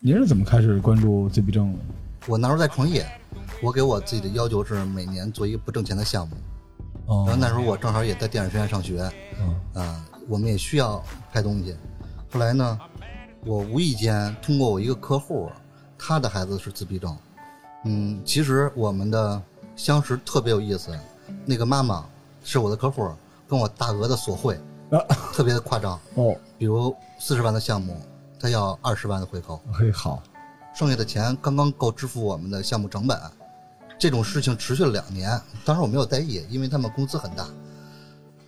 [0.00, 1.78] 您是怎么开始关注自闭症的？
[2.26, 3.06] 我那时候在创业，
[3.60, 6.34] 我给我自己的要求是每年做一个不挣钱的项目。
[7.04, 9.02] 哦然后那时候我正好也在电影学院上学，
[9.38, 11.76] 嗯啊，我们也需要拍东西。
[12.32, 12.78] 后来呢，
[13.44, 15.50] 我无意间通过我一个客户，
[15.98, 17.16] 他的孩子是自闭症。
[17.84, 19.40] 嗯，其实我们的
[19.76, 20.96] 相识特别有意思。
[21.44, 22.04] 那个妈妈
[22.42, 23.10] 是我的客户，
[23.46, 24.54] 跟我大额的索贿，
[24.90, 24.98] 啊
[25.32, 25.98] 特别的夸张。
[26.14, 28.00] 哦，比如四十万的项目，
[28.40, 30.22] 他要二十万的回扣，嘿好，
[30.74, 33.18] 剩下的钱刚刚够支付我们的项目成本。
[33.98, 37.46] 这种事情持续了两年，当时我没有在意，因为他们公司很大。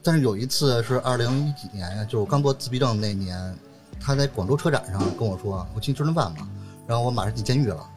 [0.02, 3.54] 但是有一次是二零一几年呀，就是我刚做自闭症那年，
[4.00, 6.48] 他在广州车展上跟我说：“我请你吃顿饭吧。”
[6.90, 7.88] 然后我马上进监狱了，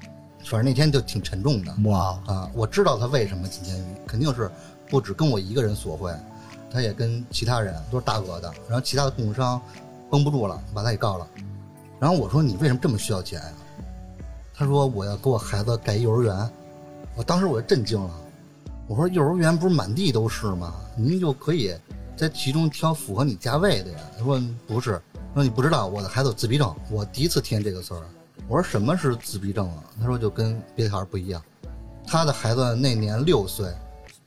[0.45, 2.47] 反正那天就挺沉重的哇，啊。
[2.53, 4.47] 我知道他为什么进监狱，肯定是
[4.88, 6.13] 不止跟我一个人索贿，
[6.72, 8.53] 他也跟其他人都是大额的。
[8.69, 9.59] 然后其他的供应商
[10.11, 11.27] 绷不住了，把他给告了。
[11.99, 13.52] 然后我说：“你为什么这么需要钱呀？”
[14.53, 16.47] 他说：“我要给我孩子盖幼儿园。”
[17.17, 18.11] 我当时我就震惊了，
[18.88, 20.75] 我说：“幼儿园不是满地都是吗？
[20.95, 21.75] 您就可以
[22.16, 25.02] 在其中挑符合你价位的呀。”他说：“不是，
[25.33, 28.03] 他说你不知道，我的孩子有自闭症。”我第一次听这个词儿，
[28.47, 31.41] 我说：“什么是自闭症啊？”他说：“就跟别的小孩不一样，
[32.05, 33.73] 他的孩子那年六岁，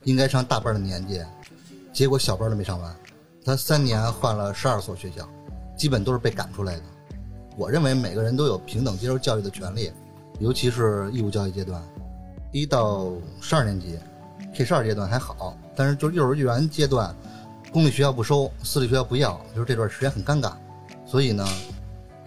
[0.03, 1.21] 应该上大班的年纪，
[1.93, 2.95] 结果小班都没上完，
[3.45, 5.27] 他三年换了十二所学校，
[5.77, 6.81] 基本都是被赶出来的。
[7.55, 9.91] 我认为每个人都有平等接受教育的权利，
[10.39, 11.81] 尤其是义务教育阶段，
[12.51, 13.97] 一到十二年级
[14.55, 17.15] ，K 十二阶段还好，但是就幼儿园阶段，
[17.71, 20.53] 公立学校不收，私立学校不要，就是这段时间很尴尬。
[21.05, 21.47] 所以呢，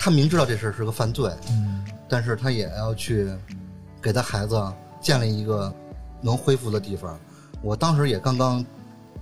[0.03, 3.31] 他明知道这事儿是个犯罪，嗯但是他也要去
[4.01, 4.61] 给他孩子
[4.99, 5.71] 建立一个
[6.23, 7.21] 能恢复的地方。
[7.61, 8.65] 我当时也刚刚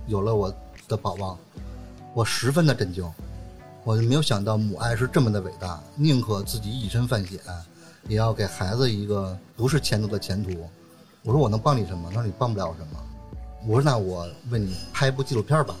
[0.07, 0.51] 有了我
[0.87, 1.37] 的宝宝，
[2.13, 3.05] 我十分的震惊，
[3.83, 7.37] 我就没有想到母爱是这么的伟大，宁可自己以身犯险，
[8.07, 10.49] 也要给孩子一个不是前途的前途。
[11.23, 12.09] 我说我能帮你什么？
[12.09, 12.99] 他说你帮不了我什么。
[13.67, 15.75] 我说那我为你拍一部纪录片吧。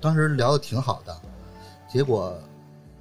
[0.00, 1.14] 当时聊的挺好的，
[1.92, 2.34] 结果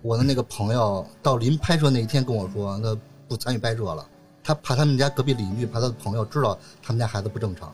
[0.04, 2.94] 我的那个朋友到临拍摄那一天跟我说，那
[3.26, 4.06] 不参与拍摄了，
[4.44, 7.74] 他怕他们家隔壁邻居，怕他的朋友知道他们家孩子不正常，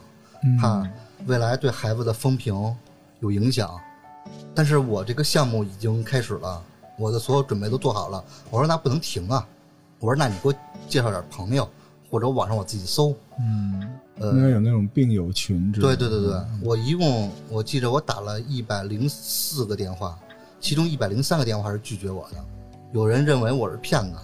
[0.61, 0.87] 怕
[1.25, 2.53] 未来对孩子的风评
[3.19, 3.75] 有影响。
[4.53, 6.63] 但是我这个项目已经开始了，
[6.99, 8.23] 我的所有准备都做好了。
[8.51, 9.45] 我说那不能停啊，
[9.99, 10.53] 我说那你给我
[10.87, 11.67] 介绍点朋友，
[12.11, 13.11] 或者网上我自己搜。
[13.39, 13.89] 嗯，
[14.19, 15.95] 呃应该有那种病友群之类的。
[15.95, 20.19] 对对对对，我一共我记着我打了一百零四个电话，
[20.59, 22.37] 其中一百零三个电话是拒绝我的。
[22.91, 24.17] 有人认为我是骗子，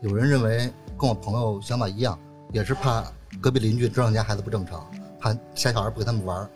[0.00, 2.18] 有人认为跟我朋友想法一样，
[2.52, 3.04] 也是怕
[3.40, 4.86] 隔壁邻居知道人家孩子不正常，
[5.18, 6.50] 怕家小孩不给他们玩儿。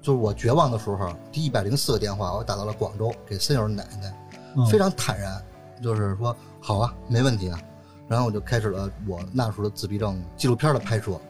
[0.00, 4.14] 就是我绝望的时候，第一百零四个电话我打到了广州，给森友奶奶，
[4.56, 5.42] 嗯非常坦然，
[5.82, 7.60] 就是说好啊，没问题啊。
[8.08, 11.20] 然后我就开始了我那时候的自闭症纪录片的拍摄，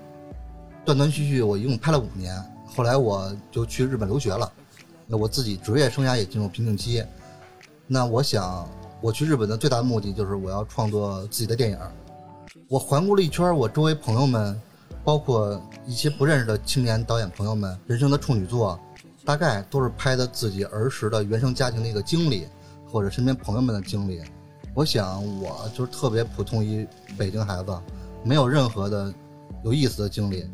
[0.84, 2.34] 断断续续我一共拍了五年，
[2.64, 4.50] 后来我就去日本留学了，
[5.06, 7.04] 那我自己职业生涯也进入瓶颈期。
[7.92, 8.68] 那我想，
[9.00, 11.78] 我去日本的最大目的就是我要创作自己的电影。
[12.68, 14.56] 我环顾了一圈，我周围朋友们，
[15.02, 18.78] 包括一些不认识的青年导演朋友们，人生的处女作，
[19.24, 22.46] 大概都是拍的自己儿时的原生家庭的一个经历，
[22.86, 24.22] 或者身边朋友们的经历。
[24.72, 26.86] 我想，我就是特别普通一
[27.18, 27.76] 北京孩子，
[28.22, 29.12] 没有任何的
[29.64, 30.48] 有意思的经历。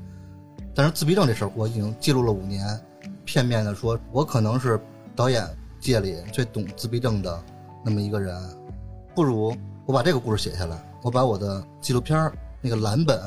[0.74, 2.80] 但是自闭症这事儿，我已经记录了五年，
[3.26, 4.80] 片面的说，我可能是
[5.14, 5.46] 导演
[5.86, 7.42] 界里最懂自闭症的
[7.84, 8.36] 那么一个人。
[9.14, 12.30] 不如我把这个故事写下来，我把我的纪录片
[12.60, 13.18] 那个蓝本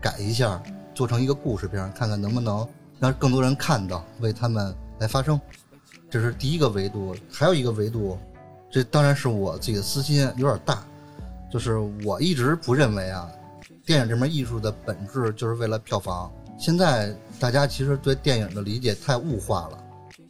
[0.00, 0.62] 改一下，
[0.94, 2.66] 做成一个故事片，看看能不能
[2.98, 5.38] 让更多人看到，为他们来发声。
[6.08, 8.16] 这是第一个维度，还有一个维度，
[8.70, 10.84] 这当然是我自己的私心有点大，
[11.50, 13.28] 就是我一直不认为啊，
[13.84, 16.30] 电影这门艺术的本质就是为了票房。
[16.56, 19.83] 现在大家其实对电影的理解太物化了，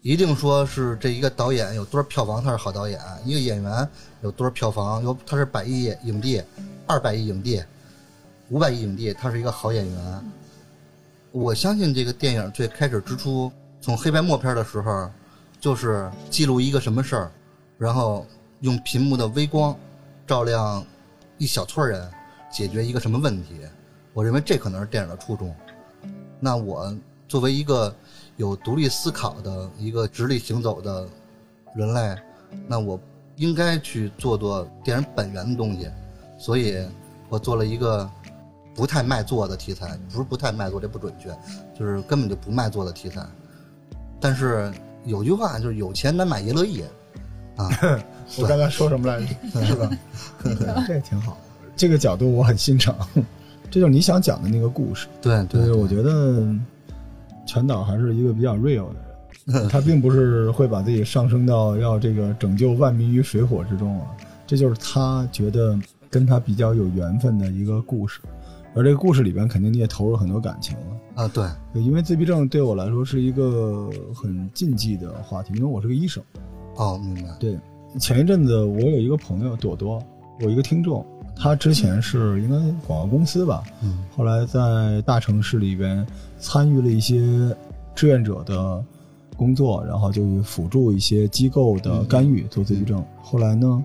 [0.05, 3.89] 一定说是这一个导演有多少票房他是好导演，一个演员
[4.21, 6.43] 有多少票房，有他是百亿影帝、
[6.87, 7.65] 二百亿影帝、
[8.51, 10.31] 五百亿影帝，他是一个好演员。
[11.33, 15.11] 我相信这个电影最开始之初，从黑白默片的时候，
[15.59, 17.33] 就是记录一个什么事儿，
[17.79, 18.27] 然后
[18.61, 19.75] 用屏幕的微光
[20.27, 20.85] 照亮
[21.39, 22.07] 一小撮人，
[22.53, 23.55] 解决一个什么问题。
[24.13, 25.57] 我认为这可能是电影的初衷。
[26.41, 26.95] 那我
[27.27, 27.97] 作为一个
[28.37, 31.07] 有独立思考的一个直立行走的
[31.75, 32.17] 人类，
[32.67, 32.99] 那我
[33.37, 35.89] 应该去做做电影本源的东西，
[36.39, 36.85] 所以
[37.29, 38.09] 我做了一个
[38.75, 41.29] 不太卖座的题材，不是不太卖座，这不准确，
[41.79, 43.25] 就是根本就不卖座的题材。
[44.21, 44.73] 但是
[45.05, 46.83] 有句话就是有钱难买爷乐意
[47.57, 47.69] 啊。
[48.39, 49.65] 我刚才说什么来着？
[49.67, 49.91] 是吧？
[50.89, 51.37] 这挺好，
[51.77, 52.97] 这个角度我很欣赏。
[53.71, 55.09] 这就是你想讲的那个故事。
[55.21, 56.55] 对对，我觉得
[57.47, 58.95] 全岛还是一个比较 real 的
[59.47, 64.07] 人，他并不是会把自己上升到要这个拯救万民于水火之中啊。
[64.47, 65.79] 这就是他觉得
[66.11, 68.21] 跟他比较有缘分的一个故事，
[68.75, 71.29] 而这个故事里边肯定你也投入很多感情了啊。
[71.29, 71.47] 对，
[71.83, 76.23] 因为自闭症对我来说是一个很禁忌的话题，因为我是个医生。
[76.77, 77.37] 哦，明白。
[77.39, 77.59] 对。
[78.01, 80.03] 前一阵子，我有一个朋友朵朵，
[80.41, 81.07] 我一个听众，
[81.37, 86.07] 他之前是应该广告公司吧，嗯，后来在大城市里边
[86.39, 87.19] 参与了一些
[87.95, 88.83] 志愿者的
[89.37, 93.05] 工作，然后就辅助一些机构的干预做自闭症。
[93.21, 93.85] 后来呢，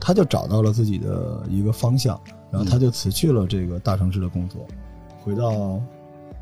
[0.00, 4.66] 他就找到了自己的一个方向，然后他就辞去了这个大城市的工作，
[5.22, 5.80] 回到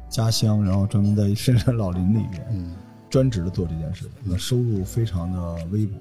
[0.08, 2.74] 家乡，然后专门在深山老林里边，嗯，
[3.10, 5.96] 专职的做这件事，那收入非常的微薄。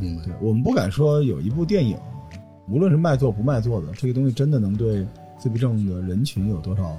[0.00, 0.18] 嗯。
[0.24, 1.96] 对我们不敢说有一部电影，
[2.68, 5.06] 无论是卖座不卖座的，这个东西真的能对
[5.38, 6.96] 自闭症的人群有多少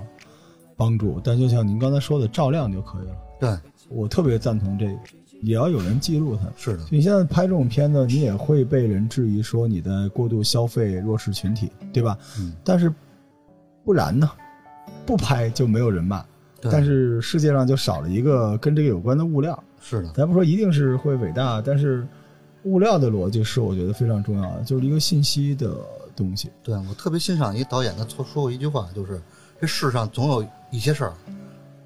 [0.76, 1.20] 帮助？
[1.24, 3.16] 但就像您刚才说的，照亮就可以了。
[3.40, 3.58] 对
[3.90, 4.94] 我特别赞同这个，
[5.42, 6.48] 也要有人记录它。
[6.56, 12.18] 是的，你现在拍这种片子，你也会被人质疑说你在过度消费弱势群体，对吧？
[12.40, 12.54] 嗯。
[12.64, 12.94] 但是
[13.84, 14.30] 不然呢？
[15.06, 16.24] 不拍就没有人骂，
[16.62, 19.62] 但是世界上就少了一个跟这个有关的物料。
[19.82, 22.08] 是的，咱不说一定是会伟大，但是。
[22.68, 25.74] 物料的逻辑是我觉得非常重要的，就是一个信息的
[26.16, 26.52] 东西。
[26.62, 29.22] 对我特别欣赏一导演，他说说过一句话，就是
[29.62, 31.14] 这世上总有一些事儿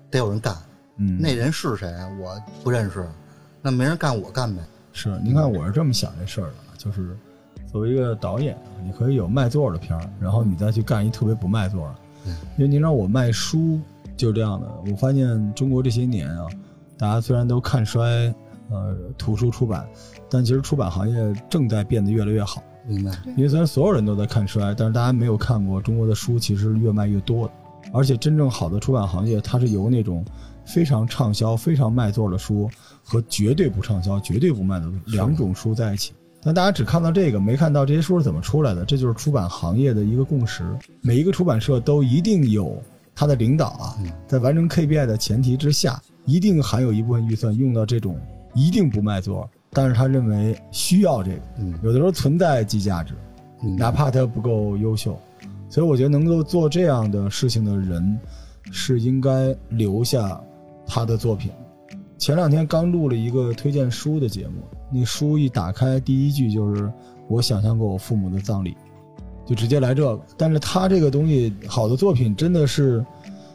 [0.09, 0.55] 得有人干。
[0.97, 3.07] 嗯，那人是谁我不认识，
[3.61, 4.61] 那没人干我干呗。
[4.91, 7.15] 是，您看我是这么想这事儿的，就是
[7.71, 11.95] 作为一个导演，你可以有卖座的片儿，然后你再去干一特别不卖座的，
[12.25, 12.35] 嗯。
[12.57, 13.79] 因为您知道我卖书
[14.17, 16.47] 就是这样的，我发现中国这些年啊，
[16.97, 18.33] 大家虽然都看衰。
[18.71, 19.87] 呃，图书出版，
[20.29, 22.63] 但其实出版行业正在变得越来越好。
[22.87, 23.11] 明白。
[23.37, 27.53] 因为虽然所有人都在看衰，但是大家没有看过中国的书其实越卖越多的。
[27.93, 30.23] 而且真正好的出版行业，它是由那种
[30.65, 32.69] 非常畅销、非常卖座的书
[33.03, 36.13] 和绝对不畅销、绝对不卖的两种书在一起。
[36.43, 38.85] 但大家只看到这个，没看到这些书是怎么出来的。
[38.85, 40.63] 这就是出版行业的一个共识。
[41.01, 42.81] 每一个出版社都一定有
[43.13, 43.97] 他的领导啊，
[44.27, 48.17] 在完成 KPI 的前提之下，一定还有一部分预算用到这种。
[48.53, 51.41] 一定不卖座，但是他认为需要这个，
[51.83, 53.13] 有的时候存在即价值，
[53.77, 55.17] 哪怕他不够优秀，
[55.69, 58.19] 所以我觉得能够做这样的事情的人，
[58.71, 60.41] 是应该留下
[60.85, 61.51] 他的作品。
[62.17, 64.61] 前两天刚录了一个推荐书的节目，
[64.91, 66.91] 那书一打开，第一句就是
[67.27, 68.75] 我想象过我父母的葬礼，
[69.45, 70.21] 就直接来这个。
[70.37, 73.03] 但是他这个东西，好的作品真的是，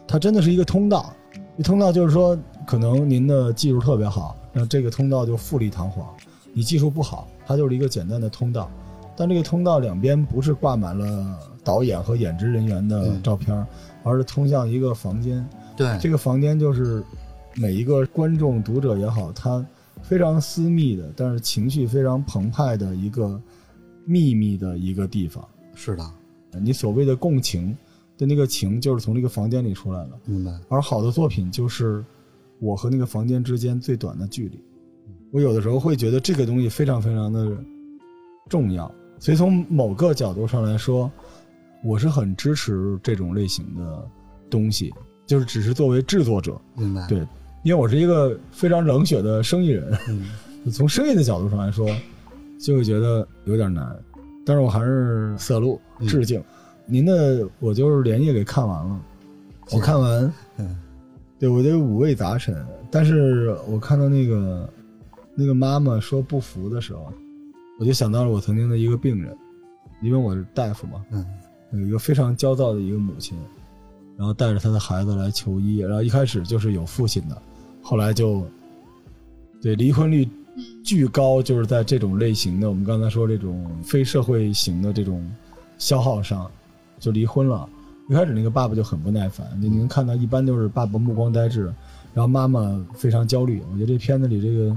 [0.05, 1.13] 它真的是一个通道，
[1.55, 4.35] 一通道就是说，可能您的技术特别好。
[4.57, 6.11] 那这个通道就富丽堂皇，
[6.51, 8.71] 你技术不好，它就是一个简单的通道，
[9.15, 13.63] 但这个通道两边不是挂满了导演和演职人员的照片，
[14.01, 15.47] 而是通向一个房间。
[15.75, 17.03] 对，这个房间就是
[17.53, 19.63] 每一个观众、读者也好，他
[20.01, 23.39] 非常私密的，但是情绪非常澎湃的一个
[24.05, 25.47] 秘密的一个地方。
[25.75, 26.11] 是的，
[26.59, 27.77] 你所谓的共情
[28.17, 30.09] 的那个情，就是从这个房间里出来了。
[30.25, 30.51] 明白。
[30.67, 32.03] 而好的作品就是。
[32.59, 34.59] 我和那个房间之间最短的距离，
[35.31, 37.55] 我有的时候会觉得这个东西非常非常的
[38.49, 41.11] 重要，所以从某个角度上来说，
[41.83, 44.07] 我是很支持这种类型的
[44.49, 44.93] 东西，
[45.25, 47.05] 就是只是作为制作者，明白？
[47.07, 47.19] 对，
[47.63, 49.97] 因为我是一个非常冷血的生意人，
[50.73, 51.87] 从生意的角度上来说，
[52.59, 53.95] 就会觉得有点难，
[54.45, 56.43] 但是我还是色路致敬
[56.87, 58.99] 您的，我就是连夜给看完了，
[59.71, 60.75] 我看完，嗯。
[61.39, 64.69] 对，我得五味杂陈，但是我看到那个
[65.35, 67.13] 那个妈妈说不服的时候，
[67.79, 69.37] 我就想到了我曾经的一个病人，
[70.01, 71.25] 因为我是大夫嘛，嗯，
[71.73, 73.37] 有一个非常焦躁的一个母亲，
[74.17, 77.39] 然后带着她的孩子来求医，然后一开始就是有父亲的，
[77.83, 78.43] 后来就
[79.61, 80.27] 对离婚率
[80.83, 85.23] 巨高，就是在这种类型的，我们刚才说这种非社会型的这种
[85.77, 86.49] 消耗上，
[86.99, 87.69] 就离婚了。
[88.09, 91.65] 一开始那个爸爸就很不耐烦，你能看到一般都是爸爸目光呆滞，
[92.13, 93.61] 然后妈妈非常焦虑。
[93.71, 94.75] 我觉得这片子里这个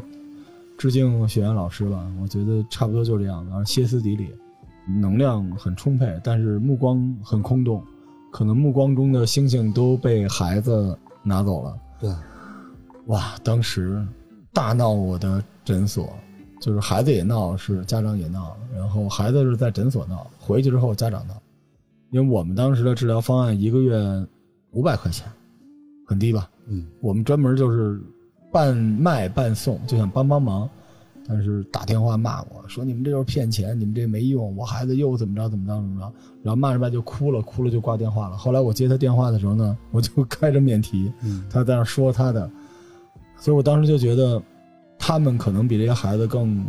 [0.76, 4.30] 致敬雪原老师吧，我觉得差不多就这样的，歇斯底里，
[5.00, 7.80] 能量很充沛，但是目光很空洞，
[8.32, 11.78] 可能目光中的星星都被孩子拿走了。
[12.00, 12.12] 对，
[13.06, 14.04] 哇，当时
[14.52, 16.12] 大闹我的诊所，
[16.60, 21.40] 就是孩子也闹，是家长也闹，然后孩子是在诊所闹，回去之后家长闹。
[22.10, 24.26] 因为我们当时的治疗方案一个月
[24.72, 25.26] 五百块钱，
[26.06, 26.48] 很低吧？
[26.66, 28.00] 嗯我们专门就是
[28.52, 30.68] 半卖半送，就想帮帮忙。
[31.28, 36.12] 但是打电话骂我说你们这就是骗钱，你们这没用，我孩子又怎么着怎么着怎么着，
[36.42, 38.36] 然后骂着骂着就哭了，哭了就挂电话了。
[38.36, 42.50] 后来我接他电话的时候呢，我就 开着免提，嗯他在那说他的，
[43.36, 44.42] 所以我当时就觉得
[44.98, 46.64] 他们可能比这些孩子更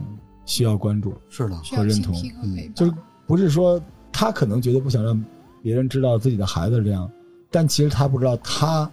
[0.45, 2.93] 需要关注，是的，需要倾和认同嗯就是
[3.25, 3.81] 不是说
[4.12, 5.24] 他可能觉得不想让
[5.62, 7.10] 别人知道自己的孩子这样，
[7.50, 8.89] 但其实他不知道他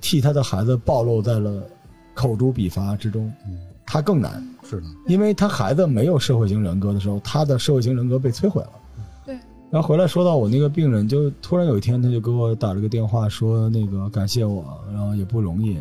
[0.00, 1.62] 替他的孩子暴露在了
[2.14, 8.70] 口诛笔伐之中，嗯他更难，是的，因为他孩子没有社会型人格的时候，他的社会型人格被摧毁了。
[9.26, 9.36] 对。
[9.70, 15.76] 然后回来说到我那个病人，就突然有一天他就给我打了个电话，说那个感谢我，然后也不容易，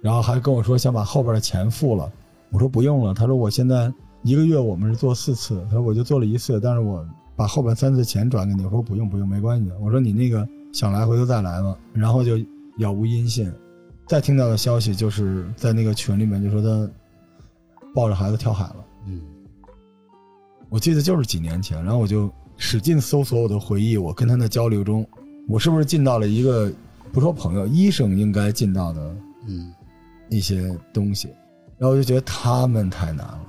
[0.00, 2.08] 然后还跟我说想把后边的钱付了。
[2.50, 3.92] 我说不用了，他说我现在
[4.22, 7.04] 一个月我们是做四次，他说我就做了一次，但是我
[7.38, 8.64] 把后边三次钱转给你。
[8.64, 9.78] 我说不用不用，没关系的。
[9.78, 12.36] 我说你那个想来回头再来嘛，然后就
[12.78, 13.50] 杳无音信。
[14.08, 16.90] 再听到的消息就是在那个群里面就说他
[17.94, 18.84] 抱着孩子跳海了。
[19.06, 19.20] 嗯
[20.70, 25.06] 我记得就是几年前，然后我就使劲搜索我的回忆，我跟他的交流中，
[25.48, 26.70] 我是不是尽到了一个
[27.10, 29.16] 不说朋友，医生应该尽到的
[29.46, 29.72] 嗯
[30.28, 31.28] 一些东西，
[31.78, 33.40] 然后我就觉得他们太难了。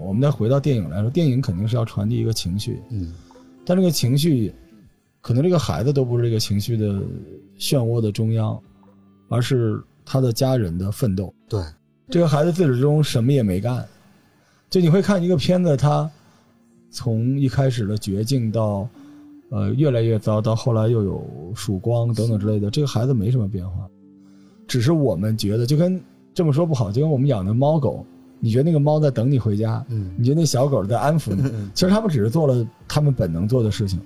[0.00, 3.12] 对，我们再回到电影来说，电影肯定是要传递一个情绪，嗯。
[3.64, 4.52] 但这个情绪，
[5.20, 7.02] 可能这个孩子都不是这个情绪的
[7.58, 8.60] 漩涡的中央，
[9.28, 11.32] 而是他的家人的奋斗。
[11.48, 11.62] 对，
[12.08, 13.86] 这个孩子自始至终什么也没干，
[14.70, 16.10] 就你会看一个片子，他
[16.90, 18.88] 从一开始的绝境到
[19.50, 23.86] 呃越来越糟，到后来又有曙光等等之类的，这个孩子没什么变化，
[24.66, 26.00] 只是我们觉得就跟
[26.34, 28.04] 这么说不好，就跟我们养的猫狗，
[28.40, 31.42] 你觉得那个猫在等你回家，嗯你觉得那小狗在安抚你，
[31.74, 34.00] 其实他们只是做了他们本能做的事情，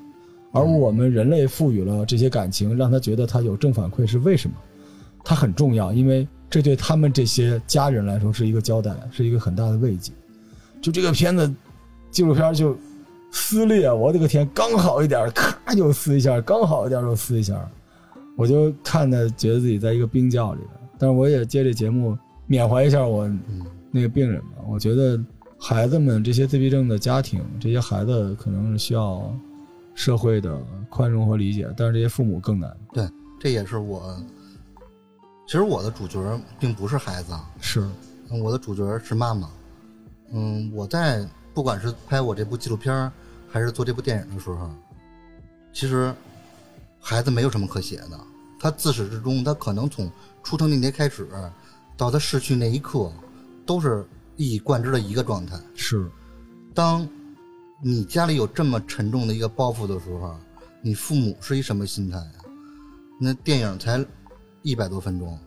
[0.52, 4.54] 而我们人类赋予了这些感情，让他觉得他有正反馈是为什么？
[5.24, 10.12] 它很重要，因为这对他们这些家人来说是一个交代，是一个很大的慰藉。
[10.82, 11.50] 就这个片子，
[12.10, 12.76] 纪录片就
[13.30, 17.58] 撕裂，我的个天，刚好一点，咔就撕一下，刚好一点就撕一下，
[18.36, 20.80] 我就看的觉得自己在一个冰窖里了。
[20.98, 23.40] 但是我也借这节目缅怀一下我嗯
[23.94, 25.22] 那个病人吧，我觉得
[25.56, 29.32] 孩子们这些自闭症的家庭，这些孩子可能是需要
[29.94, 30.60] 社会的
[30.90, 32.76] 宽容和理解，但是这些父母更难。
[32.92, 33.08] 对，
[33.38, 34.20] 这也是我。
[35.46, 37.88] 其实我的主角并不是孩子，是，
[38.42, 39.48] 我的主角是妈妈。
[40.32, 41.24] 嗯，我在
[41.54, 43.12] 不管是拍我这部纪录片，
[43.48, 44.68] 还是做这部电影的时候，
[45.72, 46.12] 其实
[46.98, 48.18] 孩子没有什么可写的。
[48.58, 50.10] 他自始至终，他可能从
[50.42, 51.28] 出生那天开始，
[51.96, 53.12] 到他逝去那一刻，
[53.64, 54.06] 都是
[54.36, 55.58] 一以贯之的一个状态。
[55.74, 56.10] 是，
[56.74, 57.08] 当
[57.82, 60.36] 你家里有这么沉重的一个包袱的时候，
[60.80, 62.32] 你父母是一什么心态呀、
[63.20, 64.04] 那电影才
[64.62, 65.38] 一百多分钟，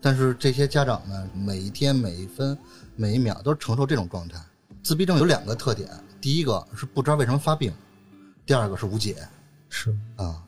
[0.00, 2.56] 但是这些家长们每一天每一分
[2.96, 4.38] 每一秒都承受这种状态。
[4.82, 5.88] 自闭症有两个特点，
[6.20, 7.72] 第一个是不知道为什么发病，
[8.46, 9.16] 第二个是无解
[9.68, 10.42] 是，啊，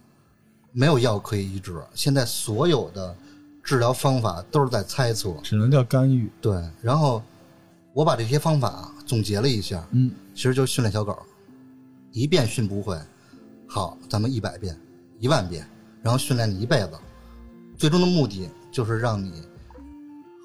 [0.72, 1.74] 没有药可以医治。
[1.94, 3.16] 现在所有的
[3.62, 6.30] 治疗方法都是在猜测，只能叫干预。
[6.40, 6.62] 对。
[6.80, 7.22] 然后
[7.92, 11.16] 我把这些方法总结了一下，嗯，其实就是训练小狗，
[12.12, 12.98] 一遍训不会，
[13.66, 14.78] 好，咱们一百遍、
[15.18, 15.68] 一万遍，
[16.02, 16.92] 然后训练你一辈子，
[17.76, 19.42] 最终的目的就是让你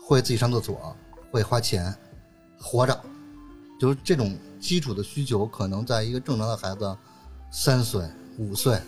[0.06, 0.96] 会自己上厕所，
[1.32, 1.94] 会花钱，
[2.60, 3.00] 活着，
[3.80, 6.98] 就是这种基础的需求，可能在一个正常的孩子
[7.52, 8.04] 三岁、
[8.38, 8.80] 五岁、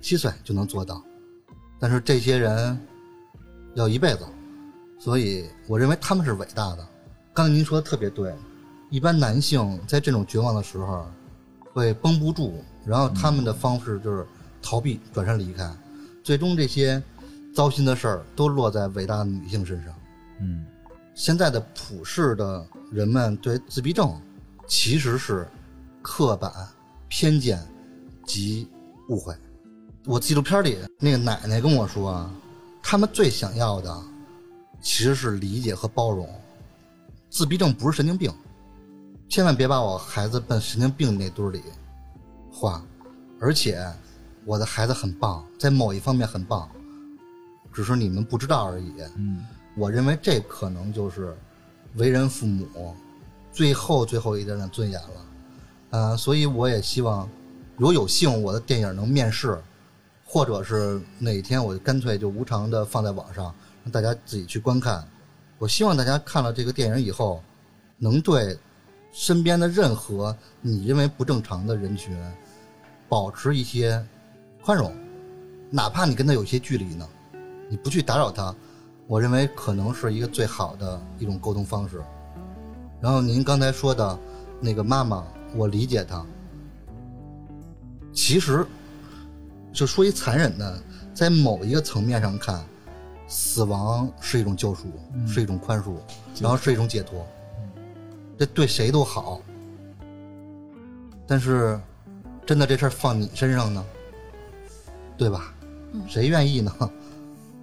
[0.00, 1.02] 七岁就能做到，
[1.78, 2.78] 但是这些人
[3.74, 4.26] 要一辈子，
[4.98, 6.86] 所以我认为他们是伟大的。
[7.32, 8.34] 刚才您说的特别对，
[8.90, 11.06] 一般男性在这种绝望的时候
[11.72, 14.26] 会绷不住，然后他们的方式就是
[14.60, 15.70] 逃避、转身离开，
[16.22, 17.02] 最终这些
[17.54, 19.94] 糟心的事儿都落在伟大的女性身上。
[20.40, 20.66] 嗯，
[21.14, 24.20] 现在的普世的人们对自闭症
[24.66, 25.48] 其实是
[26.02, 26.52] 刻板、
[27.08, 27.58] 偏见
[28.26, 28.68] 及
[29.08, 29.34] 误会。
[30.04, 32.30] 我纪录片里那个奶奶跟我说啊，
[32.92, 34.02] 他们最想要的
[34.82, 36.28] 其实是理解和包容。
[37.30, 38.30] 自闭症不是神经病，
[39.30, 41.62] 千万别把我孩子奔神经病那堆里
[42.52, 42.84] 画。
[43.40, 43.82] 而且
[44.44, 46.68] 我的孩子很棒，在某一方面很棒，
[47.72, 48.92] 只是你们不知道而已。
[49.16, 49.42] 嗯，
[49.74, 51.34] 我认为这可能就是
[51.94, 52.94] 为人父母
[53.50, 55.26] 最后最后一点点尊严了，
[55.92, 57.26] 呃，所以我也希望，
[57.78, 59.58] 如果有幸我的电影能面世，
[60.32, 65.06] 或者是哪天我干脆就无偿的放在网上，让大家自己去观看。
[65.58, 67.42] 我希望大家看了这个电影以后，
[67.98, 68.58] 能对
[69.12, 72.18] 身边的任何你认为不正常的人群
[73.10, 74.02] 保持一些
[74.62, 74.90] 宽容，
[75.68, 77.06] 哪怕你跟他有些距离呢，
[77.68, 78.54] 你不去打扰他，
[79.06, 82.02] 我认为可能是一个最好的一种沟通方式。
[83.02, 84.18] 然后您刚才说的
[84.62, 86.24] 那个妈妈，我理解她。
[88.14, 88.66] 其实，
[89.72, 90.82] 就说一残忍的，
[91.14, 92.62] 在某一个层面上看，
[93.26, 94.84] 死亡是一种救赎，
[95.26, 95.94] 是一种宽恕，
[96.40, 97.26] 然后是一种解脱，
[98.38, 99.40] 这对谁都好。
[101.26, 101.80] 但是，
[102.44, 103.82] 真的这事儿放你身上呢，
[105.16, 105.54] 对吧？
[106.06, 106.72] 谁愿意呢？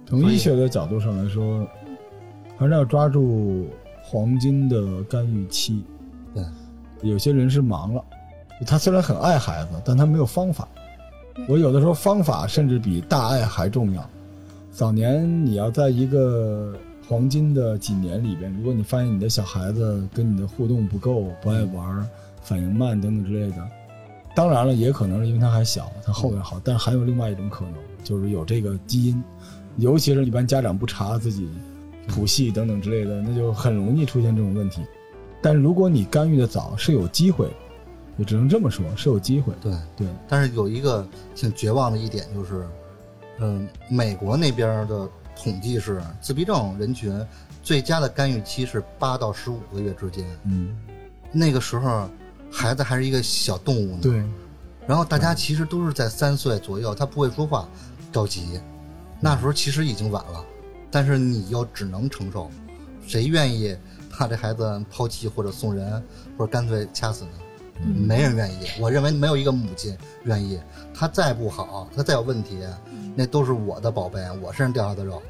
[0.06, 1.64] 从医学的角度上来说，
[2.58, 3.68] 还是要抓住
[4.02, 5.84] 黄金的干预期。
[6.34, 6.44] 对，
[7.02, 8.04] 有些人是忙了，
[8.66, 10.66] 他虽然很爱孩子，但他没有方法。
[11.48, 14.08] 我有的时候方法甚至比大爱还重要。
[14.70, 16.74] 早年你要在一个
[17.06, 22.08] 黄金的几年里边，如果你发现你的小孩子跟你的互动不够，不爱玩，
[22.42, 23.56] 反应慢等等之类的，
[24.34, 26.60] 当然了，也可能是因为他还小，他后面好。
[26.62, 29.22] 但还有另外一种可能，就是有这个基因，
[29.76, 31.48] 尤其是一般家长不查自己
[32.06, 34.82] 谱系等等之类的，那就很容易出现这种问题。
[35.42, 37.48] 但如果你干预的早，是有机会，
[38.16, 39.52] 我只能这么说，是有机会。
[39.60, 42.68] 对对，但是有一个挺绝望的一点就是，
[43.38, 47.18] 嗯，美国那边的统计是自闭症人群
[47.62, 50.76] 最佳的干预期是八到十五个月之间，嗯，
[51.32, 52.08] 那个时候
[52.50, 53.98] 孩子还是一个小动物呢。
[54.02, 54.22] 对，
[54.86, 57.66] 然后大家其实都是在三岁左右，他不会说话，
[58.12, 58.60] 着急，
[59.18, 60.44] 那时候其实已经晚了，
[60.90, 62.50] 但是你又只能承受，
[63.06, 63.74] 谁愿意
[64.18, 66.02] 把这孩子抛弃或者送人，
[66.36, 67.30] 或者干脆掐死呢？
[67.84, 68.66] 没人愿意。
[68.80, 70.58] 我认为没有一个母亲愿意。
[70.94, 72.58] 他再不好，他再有问题，
[73.16, 75.22] 那都是我的宝贝，我身上掉下的肉。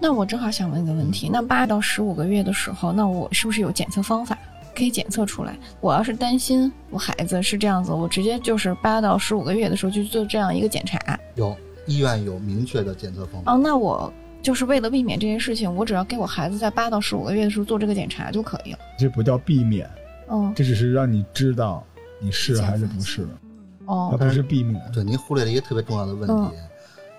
[0.00, 4.36] 那我正好想问一个问题：那八到十五个月的时候，那我是不是有检测方法
[4.74, 5.56] 可以检测出来？
[5.80, 10.98] 我要是担心我孩子是这样子，我直接就是八到十五个月的时候去做这样一个检查。
[11.34, 11.54] 有
[11.86, 13.52] 医院有明确的检测方法。
[13.52, 18.78] 哦，那我就是为了避免这件事情，我只要给我孩子在八到十五个月的时候做这个检查就可以了。
[18.98, 19.88] 这不叫避免，
[20.32, 21.84] 嗯，这只是让你知道
[22.18, 23.26] 你是还是不是，
[23.86, 24.82] 它哦，不是避免。
[24.90, 26.68] 对，您忽略了一个特别重要的问题，嗯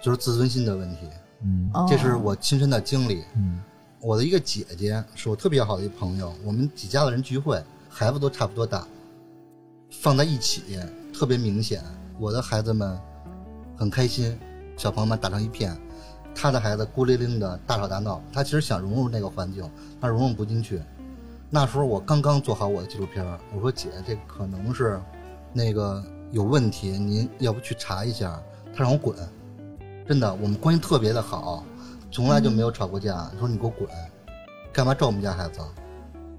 [0.01, 0.97] 就是自尊心的问题。
[1.43, 3.23] 嗯哦这是我亲身的经历。
[3.35, 3.61] 嗯
[4.01, 8.85] 我的一个姐姐是我特别好的一个朋友，我们几家的人聚会，孩子都差不多大，
[9.91, 10.77] 放在一起
[11.13, 11.81] 特别明显。
[12.19, 12.99] 我的孩子们
[13.77, 14.37] 很开心，
[14.75, 15.73] 小朋友们打成一片，
[16.35, 19.63] 他的孩子孤零零的大吵大闹，他其实想融入那个环境，
[20.01, 20.81] 他融入不进去。
[21.55, 23.23] 那时候我刚刚做好我的纪录片，
[23.55, 24.99] 我说姐，这可能是
[25.53, 28.41] 那个有问题，您要不去查一下？
[28.75, 29.15] 他让我滚，
[30.07, 31.63] 真的，我们关系特别的好，
[32.09, 33.29] 从来就没有吵过架。
[33.37, 33.87] 说你给我滚，
[34.71, 35.59] 干嘛咒我们家孩子？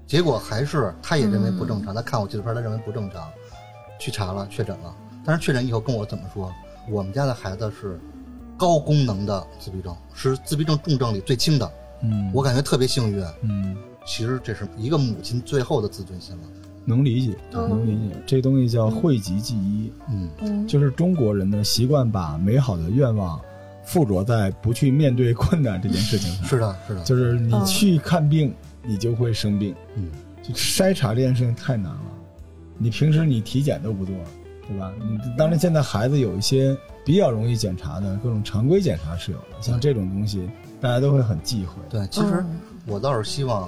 [0.05, 3.31] 结果还是他也认为不正常，他看我纪录片，他认为不正常，
[3.97, 4.93] 去查了，确诊了。
[5.23, 6.51] 但是确诊以后跟我怎么说？
[6.89, 7.97] 我们家的孩子是
[8.57, 13.25] 高功能的自闭症，是自闭症重症里最轻的，嗯，我感觉特别幸运。
[13.43, 16.41] 嗯其实这是一个母亲最后的自尊心了。
[16.87, 18.15] 能理解，嗯能理解。
[18.27, 23.41] 这东西叫讳疾忌医，嗯，嗯，就是中国人呢习惯把美好的愿望
[23.83, 26.45] 附着在不去面对困难这件事情上。
[26.47, 29.73] 是的，是的，就是你嗯去看病，你就会生病。
[29.95, 30.09] 嗯，
[30.43, 32.01] 就筛查这件事情太难了，
[32.77, 34.13] 你平时你体检都不做，
[34.67, 34.93] 对吧？
[34.99, 40.47] 你当然现在孩子有一些比较容易检查的各种常规检查是有的，像这种东西
[40.79, 41.81] 大家都会很忌讳。
[41.89, 42.05] 对。
[42.11, 43.67] 其实嗯我倒是希望，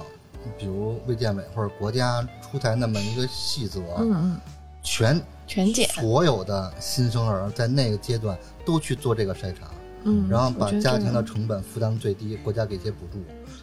[0.56, 4.40] 比如卫健委或者国家出台那么一个细则，嗯嗯，
[4.82, 9.68] 全全检，所有的新生儿在那个阶段都去做这个筛查，
[10.04, 13.18] 嗯，然后把家庭的成本负担最低，国家给些补助，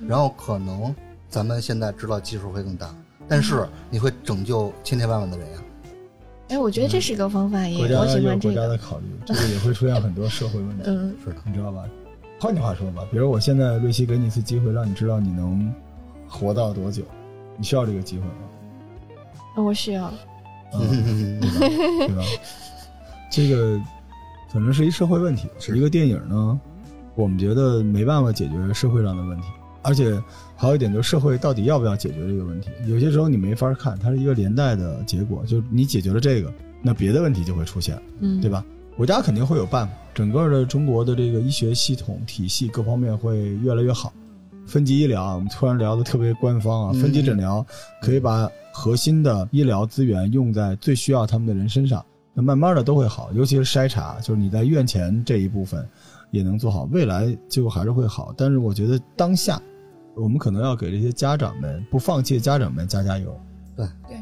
[0.07, 0.93] 然后可能
[1.29, 2.93] 咱们现在知道基数会更大，
[3.27, 5.57] 但是你会拯救千千万万的人呀。
[6.49, 11.83] 哎，我觉得这是一个方法，国也我喜家有欢这个，国家的考虑，这个也会出现很多社会问题，嗯 是的，你知道吧？
[12.39, 15.73] 换句话说吧，比如我现在瑞希给你一次机会，让你知道你能
[16.35, 17.03] 活到多久，
[17.57, 19.63] 你需要这个机会吗？
[19.63, 20.11] 我需要，
[20.73, 21.67] 嗯，对吧？
[22.07, 22.23] 对吧？
[23.31, 23.79] 这个
[24.49, 25.47] 反正是一社会问题。
[25.57, 26.59] 是一个电影呢，
[27.15, 29.47] 我们觉得没办法解决社会上的问题，
[29.81, 30.21] 而且
[30.57, 32.69] 还有一点就是社会到底要不要解决这个问题？
[32.85, 38.49] 有些时候你没法看，它是一个连带的结果，就是你解决了这个，那别的问题就会出现，嗯，对？
[38.51, 38.63] 吧？
[38.97, 44.11] 国家肯定会有办法，整个的中国的这个医学系统体系各方面会越来越好。
[44.65, 47.65] 分级医疗啊，我们突然聊的特别官方啊，嗯分级诊疗
[48.01, 55.87] 可以把核心的医疗资源用在最需要他们的人身上，那慢慢的都会好，尤其是筛查，就是你在院前这一部分
[56.31, 58.33] 也能做好，未来就还是会好。
[58.35, 59.61] 但是我觉得当下，
[60.15, 63.39] 我们可能要给这些家长们不放弃的家长们加加油。
[63.75, 64.17] 对对，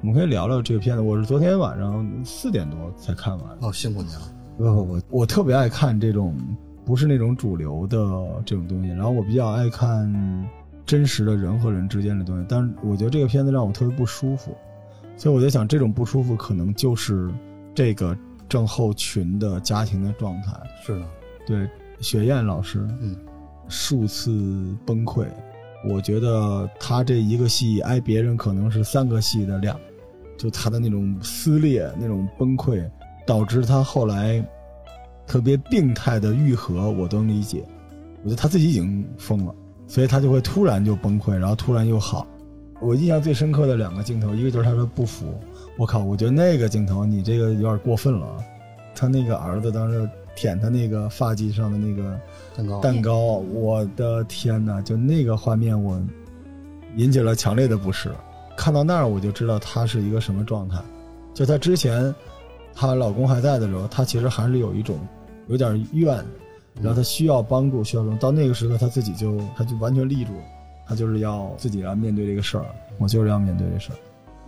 [0.00, 1.02] 我们可以聊聊这个片子。
[1.02, 3.58] 我是昨天晚上四点多才看完。
[3.60, 4.20] 哦，辛苦您了。
[4.56, 6.36] 不不不，我特别爱看这种
[6.88, 7.98] 不是那种主流的
[8.46, 10.10] 这种东西，然后我比较爱看
[10.86, 12.46] 真实的人和人之间的东西。
[12.48, 14.56] 但是我觉得这个片子让我特别不舒服，
[15.14, 17.30] 所以我在想，这种不舒服可能就是
[17.74, 18.16] 这个
[18.48, 20.58] 症候群的家庭的状态。
[20.82, 21.06] 是的，
[21.46, 21.68] 对，
[22.00, 23.14] 雪燕老师，嗯，
[23.68, 25.26] 数次崩溃。
[25.86, 29.78] 我觉得他这一个戏挨别人可能是三个戏的量，
[30.38, 32.82] 就他的那种撕裂、那种崩溃，
[33.26, 34.42] 导致他后来
[35.28, 37.62] 特别病态的愈合，我都能理解。
[38.22, 39.54] 我觉得他自己已经疯了，
[39.86, 42.26] 所以他就会突然就崩溃，然后突然又好。
[42.80, 45.26] 我印象最深刻的两个镜头，一个就是他说不服，
[45.76, 48.26] 我靠，我觉得那个镜头你这个有点过分了。
[48.94, 52.18] 他那个儿子当时舔他那个发髻上的那个。
[52.56, 53.16] 蛋糕，蛋糕，
[53.52, 54.82] 我的天哪！
[54.82, 56.00] 就那个画面，我
[56.96, 58.10] 引起了强烈的不适。
[58.56, 60.80] 看到那儿，我就知道他是一个什么状态。
[61.32, 62.12] 就她之前，
[62.74, 64.98] 她老公还在的时候，她其实还是有一种
[65.48, 66.24] 有点怨，
[66.80, 68.16] 然后他需要帮助，需要什么。
[68.18, 70.42] 到那个时刻，他自己就他就完全立住了，
[70.86, 72.66] 她就是要自己来面对这个事儿。
[72.98, 73.96] 我就是要面对这事儿，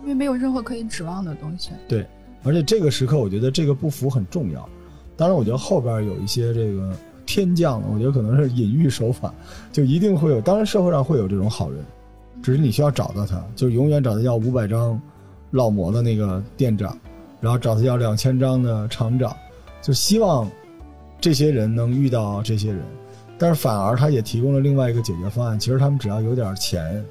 [0.01, 1.71] 因为没有任何可以指望的东西。
[1.87, 2.05] 对，
[2.43, 4.67] 而且这个时刻，我觉得这个不服很重要。
[5.17, 6.93] 当然，我觉得后边有一些这个。
[7.23, 9.33] 天降的，我觉得可能是隐喻手法，
[9.71, 10.41] 就一定会有。
[10.41, 11.79] 当然，社会上会有这种好人，
[12.43, 14.99] 只是你需要找到他，就永远找他要五百张
[15.53, 16.97] 烙馍的那个店长，
[17.39, 19.33] 然后找他要两千张的厂长，
[19.81, 20.49] 就希望
[21.21, 22.83] 这些人能遇到这些人。
[23.37, 27.01] 但是反而他也提供了另外一个解决方案，其实他们只要有点钱，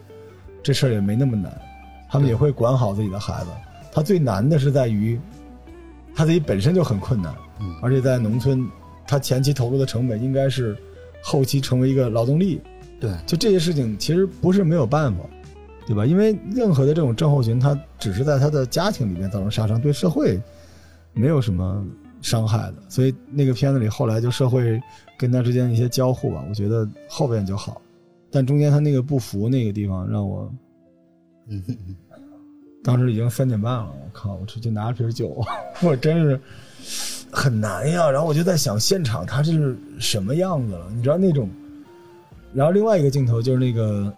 [0.62, 1.50] 这事儿也没那么难，
[2.10, 3.50] 他们也会管好自己的孩子。
[3.90, 5.18] 他最难的是在于
[6.14, 7.34] 他自己本身就很困难，
[7.80, 8.68] 而且在农村。
[9.06, 10.76] 他前期投入的成本应该是
[11.20, 12.60] 后期成为一个劳动力，
[13.00, 15.24] 对，就这些事情其实不是没有办法，
[15.84, 16.06] 对吧？
[16.06, 20.40] 因为任何的这种症候群，他只是在他的家庭里面造成杀伤，对社会
[21.12, 21.84] 没有什么
[22.22, 22.74] 伤害的。
[22.88, 24.80] 所以那个片子里后来就社会
[25.18, 27.80] 跟他之间一些交互吧，我觉得后边就好，
[28.30, 30.52] 但中间他那个不服那个地方让我，
[31.48, 31.62] 嗯，
[32.82, 35.44] 当时已经三点半了，我靠，我出去拿了瓶酒，
[35.82, 36.40] 我真是。
[37.32, 41.48] 很难呀，然后我就在想现场他是什么样子了，你知道那种。
[42.52, 44.12] 然后另外一个镜头就是那个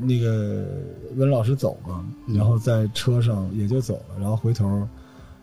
[0.00, 0.64] 那个
[1.16, 4.88] 温老师走嘛，然后在车上也就走了，然后回头，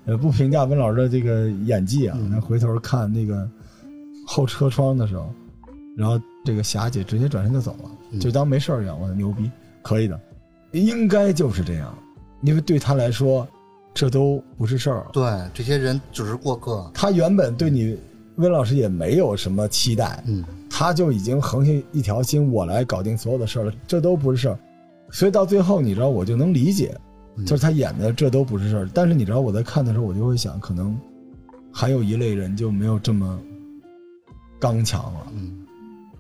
[0.06, 3.50] 呃，不评价温老师的这个演技啊，那回头看那个
[4.26, 5.32] 后车窗的时候，
[5.98, 9.50] 然后这个霞姐直接转身就走了，就当没事一样，我牛逼，
[9.82, 10.20] 可以的，
[10.72, 11.96] 应该就是这样，
[12.42, 13.48] 因为对他来说。
[13.94, 15.06] 这都不是事儿。
[15.12, 16.90] 对，这些人只是过客。
[16.94, 18.00] 他原本对你
[18.38, 23.74] 温老师也没有什么期待，嗯，他就已经横下一条心，我来搞定所有的事儿了。
[23.86, 24.58] 这都不是事儿，
[25.10, 26.98] 所以到最后，你知道，我就能理解，
[27.46, 28.90] 就是他演的这都不是事儿。
[28.94, 30.98] 但是你知道，我在看的时候，我就会想，可能
[31.72, 33.40] 还有一类人就没有这么
[34.60, 35.66] 刚强了，嗯，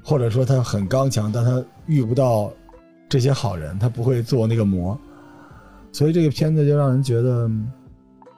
[0.04, 2.52] 或者说他很刚强，但他遇不到
[3.10, 4.97] 这些好人，他不会做那个魔。
[5.91, 7.50] 所以这个片子就让人觉得，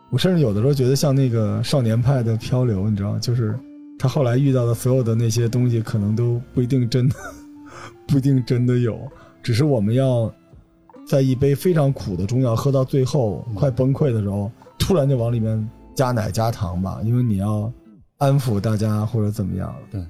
[0.09, 3.57] 我甚至有的时候觉得像那个少年派的漂流，你知道，就是
[3.99, 7.15] 他后来遇到的所有的那些东西，可能都不一定真的，
[8.07, 8.99] 不一定真的有，
[9.43, 10.33] 只是我们要
[11.05, 17.71] 在一杯非常苦的中药喝到最后快崩溃的时候，突然就往里面加奶加糖吧，因为你要
[18.17, 19.75] 安抚大家或者怎么样。
[19.91, 20.01] 对。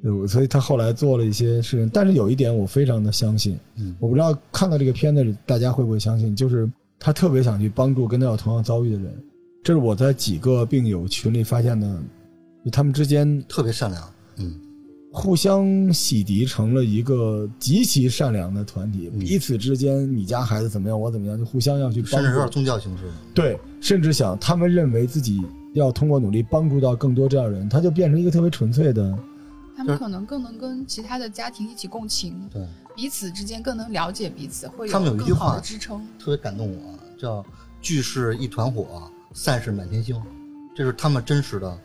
[0.00, 9.12] 对，所以他后来做了一些事情，但是有一点我非常的相信，嗯，我不知道看到这个片子大家会不会相信，就是他特别想去帮助跟他有同样遭遇的人，
[9.64, 12.00] 这是我在几个病友群里发现的，
[12.70, 14.54] 他们之间特别善良，嗯，
[15.18, 23.02] 互相洗涤成了一个极其善良的团体，彼此之间你家孩子怎么样，我怎么样，就互相要去，甚至有点宗教形式，
[23.34, 29.18] 对，甚至想他们认为自己要通过努力帮助到更多这样的人，他就变成一个特别纯粹的。
[29.76, 36.00] 他们可能更能跟其他的家庭一起共情，对，彼此之间更能了解彼此，会有更好的支撑。
[36.16, 37.44] 特别感动我，叫
[37.82, 40.20] “聚是一团火，散是满天星”，
[40.76, 41.76] 这是他们真实的话。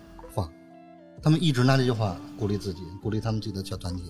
[1.23, 4.03] 他们一直拿这句话鼓励自己，鼓励他们自己的小团体。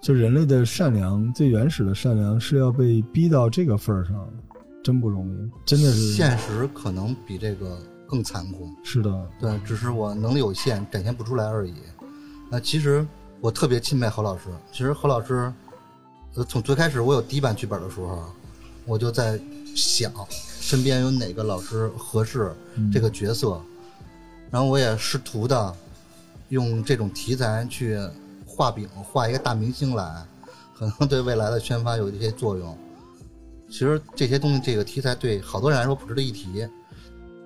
[0.00, 4.32] 就人类的善良，最原始的善良是要被逼到这个份儿上，
[4.84, 6.12] 真不容易，真的是。
[6.12, 8.70] 现实可能比这个更残酷。
[8.84, 11.74] 是的，对，只是我能力有限，展现不出来而已。
[12.48, 13.04] 那其实
[13.40, 14.44] 我特别钦佩何老师。
[14.70, 15.52] 其实何老师，
[16.36, 18.32] 呃，从最开始我有第一版剧本的时候，
[18.86, 19.40] 我就在
[19.74, 22.52] 想身边有哪个老师合适
[22.92, 23.60] 这个角色，
[24.52, 25.74] 然后我也试图的
[26.48, 27.98] 用这种题材去
[28.46, 30.24] 画饼，画一个大明星来，
[30.76, 32.76] 可能对未来的宣发有一些作用。
[33.68, 36.66] 其实这些东西，这个题材对好多人来说不值得一提。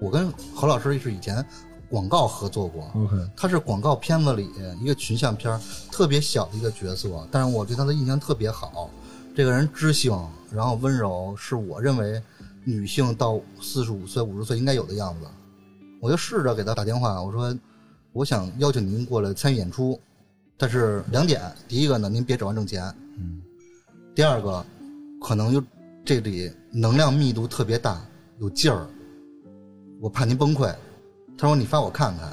[0.00, 1.44] 我跟何老师是以前
[1.88, 4.48] 广告合作过， OK，他是广告片子里
[4.80, 5.60] 一个群像片儿
[5.90, 8.88] 特别小的一个角色，但是我对他的印象特别好。
[9.34, 10.16] 这个人知性，
[10.50, 12.22] 然后温柔，是我认为
[12.64, 15.26] 女性到四十五岁、五十岁应该有的样子。
[16.00, 17.56] 我就试着给他打电话，我说
[18.12, 19.98] 我想邀请您过来参与演出，
[20.58, 22.84] 但是两点，第一个呢，您别指望挣钱，
[23.16, 23.40] 嗯，
[24.14, 24.64] 第二个，
[25.20, 25.62] 可能就
[26.04, 28.00] 这里能量密度特别大，
[28.38, 28.86] 有劲儿，
[29.98, 30.74] 我怕您崩溃。
[31.38, 32.32] 他说你发我看看。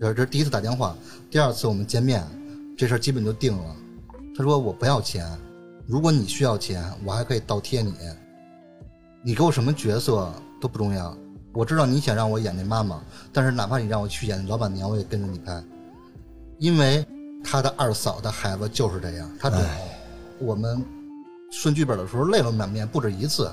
[0.00, 0.96] 这这是第一次打电话，
[1.30, 2.22] 第二次我们见面，
[2.76, 3.76] 这事儿基本就定了。
[4.34, 5.26] 他说我不要钱，
[5.86, 7.94] 如果你需要钱，我还可以倒贴你。
[9.22, 11.16] 你给我什么角色都不重要，
[11.56, 13.00] 我知道你想让我演那妈妈，
[13.32, 15.64] 但是哪怕你让我去演老板娘，我也跟着你拍，
[16.58, 17.02] 因为
[17.42, 19.58] 他的二嫂的孩子就是这样，他懂。
[20.38, 20.84] 我们
[21.50, 23.50] 顺剧本的时候泪流满面不止一次。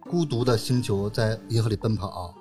[0.00, 2.34] 孤独的星球在银河里奔跑，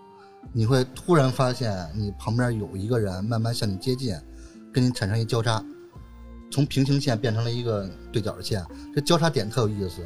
[0.54, 4.16] 你会突然发现你旁边有一个人慢慢向你接近，
[4.74, 5.62] 跟你产生一交叉，
[6.50, 10.02] 从平行线变成了一个对角线，这交叉点特有意思。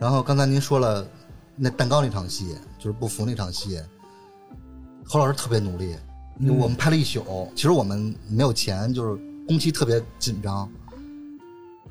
[0.00, 1.06] 然后刚才您说了
[1.54, 3.80] 那蛋糕那场戏，就是不服那场戏，
[5.04, 5.96] 侯老师特别努力，
[6.60, 10.68] 我们拍了一宿，其实我们没有钱，就是工期特别紧张。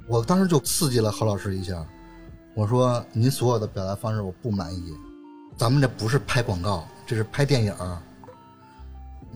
[0.08, 1.86] 我当时就刺激了何老师一下，
[2.56, 4.94] 我说您所有的表达方式我不满意，
[5.56, 7.74] 咱们这不是拍广告，这是拍电影。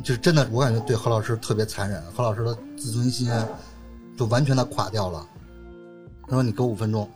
[0.03, 3.31] 就是真的，我感觉对何老师特别残忍，何老师的自尊心
[4.17, 5.25] 就完全的垮掉了。
[6.27, 7.09] 他说：“你给我五分钟，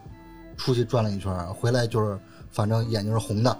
[0.55, 2.17] 出去转了一圈，回来就是
[2.51, 3.57] 反正眼睛是红的，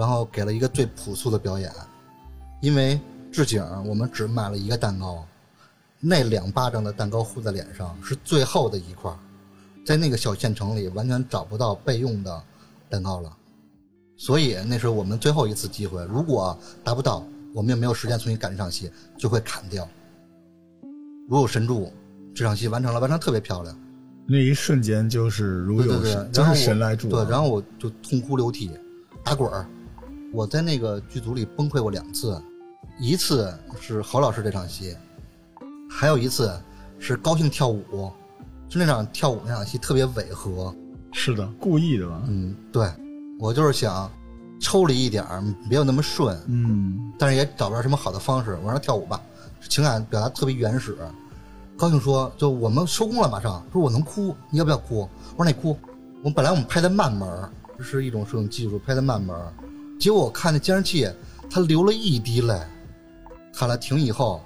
[0.00, 1.70] 然后给了一个最朴素的表演。
[2.62, 2.98] 因为
[3.30, 5.26] 置景我们只买了一个蛋糕，
[5.98, 9.18] 那两巴掌的蛋糕糊在脸上是最后的一块儿，
[9.84, 12.42] 在那个小县城里完全找不到备用的
[12.88, 13.30] 蛋糕了，
[14.16, 16.02] 所以那是我们最后一次机会。
[16.06, 17.22] 如果达不到，
[17.54, 19.86] 我们也没有时间重新赶这场戏，就会砍掉。
[21.28, 21.92] 如有神助，
[22.34, 23.78] 这场戏完成了，完成特别漂亮。
[24.26, 27.24] 那一瞬间就是如对对对有神，，真是神来助啊。
[27.24, 28.70] 对，然后我就痛哭流涕，
[29.24, 29.66] 打滚儿。
[30.32, 32.40] 我在那个剧组里崩溃过两次，
[32.98, 34.96] 一次是郝老师这场戏，
[35.90, 36.52] 还有一次
[36.98, 38.10] 是高兴跳舞，
[38.68, 40.74] 就那场跳舞那场戏特别违和。
[41.12, 42.22] 是的，故意的吧？
[42.28, 42.88] 嗯，对，
[43.40, 44.08] 我就是想
[44.60, 48.52] 抽离一点儿，别有那么顺，嗯，但是也找不着什么好的方式。
[48.62, 49.20] 我让他跳舞吧，
[49.68, 50.96] 情感表达特别原始。
[51.76, 55.76] 高兴说：“就我们收工了，马上。”说：“我能哭，你要不要哭？”我说：“你哭。”
[56.22, 57.26] 我们本来我们拍的慢门
[57.80, 59.52] 是一种摄影技术，拍的慢门儿。
[60.00, 61.06] 结果我看那监视器，
[61.50, 62.58] 他流了一滴泪。
[63.52, 64.40] 看了停以后，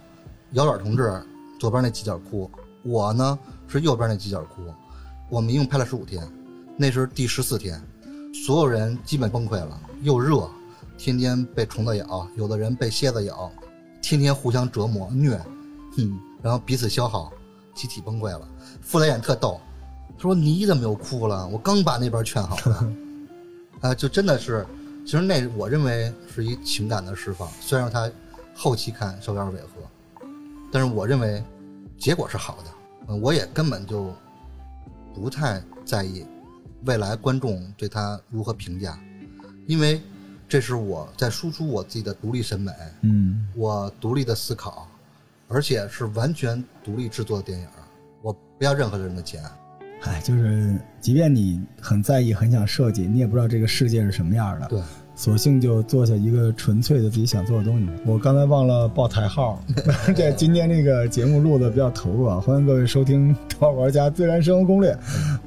[0.51, 1.23] 姚远同志
[1.61, 2.51] 左边那犄角哭，
[2.83, 3.39] 我呢
[3.69, 4.63] 是右边那犄角哭。
[5.31, 6.29] 我们一共拍了十五天，
[6.77, 7.81] 那是第十四天，
[8.45, 10.51] 所有人基本崩溃了，又热，
[10.99, 13.49] 天天被虫子咬，有的人被蝎子咬，
[14.03, 15.41] 天天互相折磨虐，
[15.97, 17.33] 哼，然后彼此消耗，
[17.77, 18.49] 集体崩溃了。
[18.81, 19.61] 傅雷演特逗，
[20.17, 21.47] 他说你怎么又哭了？
[21.47, 22.93] 我刚把那边劝好了，
[23.83, 24.67] 啊，就真的是，
[25.05, 28.11] 其实那我认为是一情感的释放，虽然他
[28.55, 30.27] 后期看稍微有点违和，
[30.73, 31.45] 但是我认为
[31.99, 32.71] 结果是好的，
[33.09, 34.15] 嗯，我也根本就
[35.15, 36.25] 不太在意
[36.87, 38.99] 未来观众对他如何评价，
[39.67, 40.01] 因为
[40.49, 44.89] 这是我在输出我自己的独立审美，嗯，我独立的思考，
[45.49, 47.67] 而且是完全独立制作的电影，
[48.23, 49.43] 我不要任何人的钱。
[50.05, 54.81] 哎，就是即便你很在意、很想设计，你也不知道这个世界是什么样的，对，
[55.17, 57.89] 索性就做下一个纯粹的自己想做的东西。
[58.05, 59.59] 我刚才忘了报台号，
[60.15, 64.93] 这今天这个节目录的比较投入啊，欢迎各位收听《头号玩家自然生活攻略》。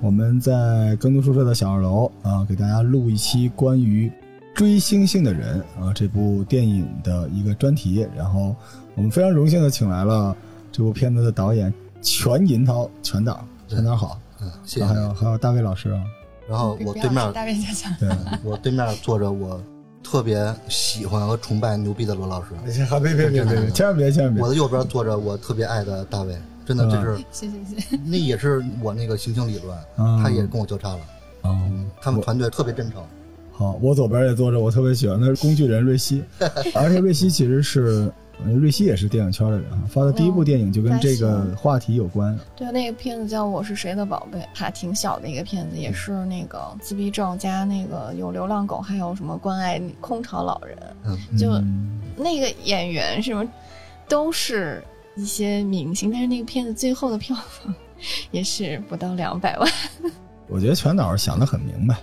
[0.02, 4.10] 我们在耕读宿舍的小二楼啊，给大家录一期关于
[4.56, 8.08] 《追星星的人》啊这部电影的一个专题。
[8.16, 8.56] 然后
[8.96, 10.36] 我们非常荣幸的请来了
[10.72, 14.20] 这部片子的导演全银涛全导，全导好。
[14.56, 14.80] 嗯，谢。
[14.80, 15.02] 然后还。
[15.02, 16.02] 有还有大卫老师啊，
[16.48, 18.10] 然后我对面，大卫先生，对，
[18.44, 19.62] 我对面坐着我
[20.04, 24.42] 特别喜欢和崇拜牛逼的罗老师，还别别别别别，千万别千万别。
[24.42, 28.00] 我，的右边坐着我特别爱的大卫，真的嗯这是谢谢谢谢。
[28.06, 31.00] 那也是我那个行星理论，嗯他也跟我交叉了。
[31.42, 31.60] 哦，
[32.02, 33.04] 他们团队特别真诚，
[33.52, 36.24] 好，我左边也坐着我特别喜欢的工具人瑞希，
[36.74, 38.12] 而且瑞希其实是。
[38.46, 42.38] 呃瑞希也是电影圈的人啊，发的第一部电影就跟这个话题有关。
[42.56, 53.44] 对，那个片子叫《我是谁的宝贝》，还挺小的一个片子，也是那个自闭症加那个有流浪狗，还有什么关爱空巢老人，嗯，就嗯那个演员什么
[54.08, 54.84] 都是
[55.16, 57.74] 一些明星，但是那个片子最后的票房
[58.30, 59.72] 也是不到两百万。
[60.48, 61.98] 我觉得全导想得很明白，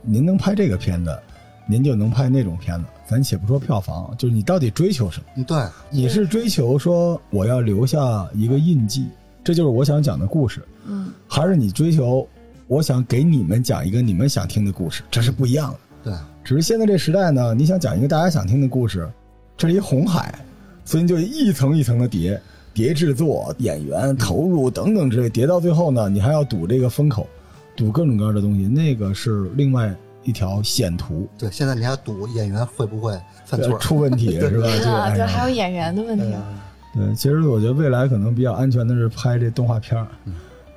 [0.00, 1.18] 您能拍这个片子，
[1.66, 2.86] 您就能拍那种片子。
[3.06, 5.24] 咱且不说票房，就是你到底追求什么？
[5.36, 9.06] 嗯，对，你是追求说我要留下一个印记，
[9.44, 12.26] 这就是我想讲的故事，嗯还是你追求
[12.68, 15.02] 我想给你们讲一个你们想听的故事？
[15.10, 15.78] 这是不一样的。
[16.04, 19.08] 对，只是现在这时代呢，你想讲一个大家想听的故事，
[19.56, 20.34] 这是一红海，
[20.84, 22.40] 所以你就一层一层的叠，
[22.74, 27.26] 叠制作、演员投入等等之类，叠到最后呢，你还要赌这个风口，
[27.76, 33.78] 赌各种各样的东西，那个是另外一条险途，对，现在你还赌演员会不会犯错？
[33.78, 35.10] 出问题 是吧？
[35.14, 36.42] 对，还有演员的问题啊。
[36.94, 40.06] 对，其实我觉得未来可能比较安全的是拍这动画片儿，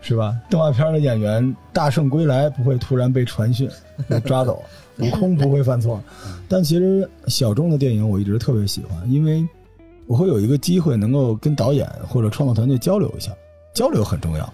[0.02, 0.36] 是吧？
[0.50, 3.70] 动画片的演员大圣归来不会突然被传讯
[4.08, 4.64] 被抓走，
[5.00, 6.02] 悟空不会犯错。
[6.48, 9.46] 但其实小众的电影我一直特别喜欢，因为
[10.08, 13.32] 我会有一个机会能够跟导演或者创作团队交流一下，
[13.74, 14.54] 交流很重要。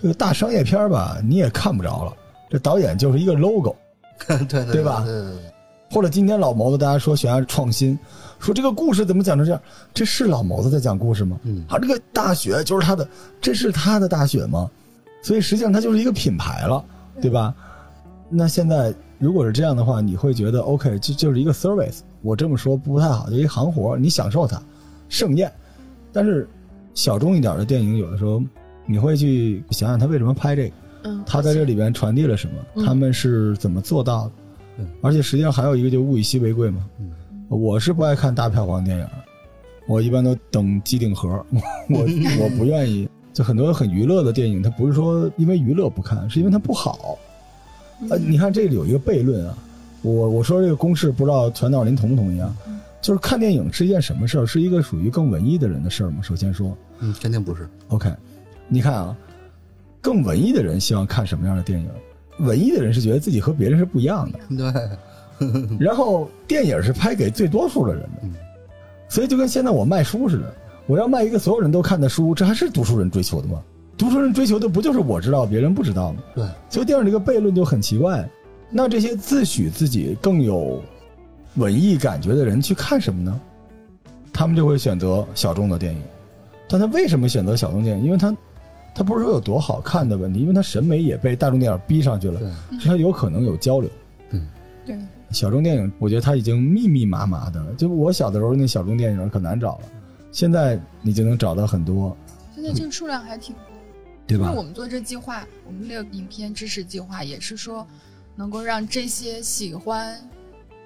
[0.00, 2.12] 这个大商业片儿吧，你也看不着了，
[2.48, 3.74] 这导演就是一个 logo。
[4.48, 5.38] 对对对吧对对对
[5.92, 7.98] 或者今天老毛子大家说悬崖创新，
[8.38, 9.60] 说这个故事怎么讲成这样？
[9.92, 11.36] 这是老毛子在讲故事吗？
[11.42, 13.08] 嗯啊，这个大雪就是他的，
[13.40, 14.70] 这是他的大雪吗？
[15.22, 16.84] 所以实际上它就是一个品牌了，
[17.20, 17.52] 对吧？
[18.28, 21.98] 那现在如果是这样的话，你会觉得 OK，这就是一个 service。
[22.22, 24.62] 我这么说不太好，就一行活，你享受它，
[25.08, 25.52] 盛宴。
[26.12, 26.48] 但是
[26.94, 28.40] 小众一点的电影，有的时候
[28.86, 34.32] 你会去想想他为什么拍这个，嗯，他在这里边传递了什么，嗯他们是怎么做到的
[34.78, 34.86] 对。
[35.02, 36.84] 而且实际上还有一个，就物以稀为贵嘛。
[36.98, 37.10] 嗯
[37.48, 39.06] 我是不爱看大票房电影，
[39.88, 41.28] 我一般都等机顶盒，
[41.90, 41.98] 我
[42.40, 43.08] 我不愿意。
[43.32, 47.18] 就很多很娱乐的电影，它不是说因为娱乐不看，是因为它不好。
[48.08, 49.56] 呃，你看这里有一个悖论啊，
[50.02, 52.54] 我我说这个公式，不知道全导您同不同意啊？
[53.00, 54.46] 就是看电影是一件什么事儿？
[54.46, 56.18] 是一个属于更文艺的人的事儿吗？
[56.22, 57.68] 首先说嗯，肯定不是。
[57.88, 58.12] ，OK，
[58.68, 59.16] 你看啊，
[60.00, 61.88] 更文艺的人希望看什么样的电影？
[62.38, 68.34] 文艺的人是觉得自己和别人是不一样的，对，然后电影是拍给最多数的人的嗯，
[69.08, 70.54] 所以就跟现在我卖书似的，
[70.86, 73.62] 我要卖一个所有人都看的书，这还是读书人追求的吗？
[73.98, 76.22] 读书人追求的不就是我知道，别人不知道吗？
[76.34, 78.26] 对，所以电影这个悖论就很奇怪。
[78.70, 80.82] 那这些自诩自己更有
[81.56, 83.40] 文艺感觉的人去看什么呢？
[84.32, 86.00] 他们就会选择小众的电影。
[86.66, 88.04] 但他为什么选择小众电影？
[88.04, 88.34] 因为他
[88.94, 93.90] 他不是说有多好看的问题，因为他审美也被大众电影逼上去了，对，所以他有可能有交流。
[94.84, 94.98] 对，
[95.30, 97.72] 小众电影，我觉得它已经密密麻麻的了。
[97.74, 99.84] 就我小的时候那小众电影可难找了，
[100.32, 102.16] 现在你就能找到很多，
[102.54, 103.62] 现在这个数量还挺多。
[104.26, 104.62] 对吧因为我？
[104.62, 107.84] 们做这计划，我们这个影片支持计划也是说，
[108.36, 110.16] 能够让这些喜欢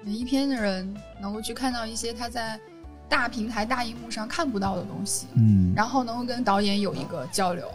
[0.03, 0.91] 文艺片的人
[1.21, 2.59] 能够去看到一些他在
[3.07, 7.67] 大平台、大荧幕上看不到的东西，嗯，然后能够跟导演有一个交流，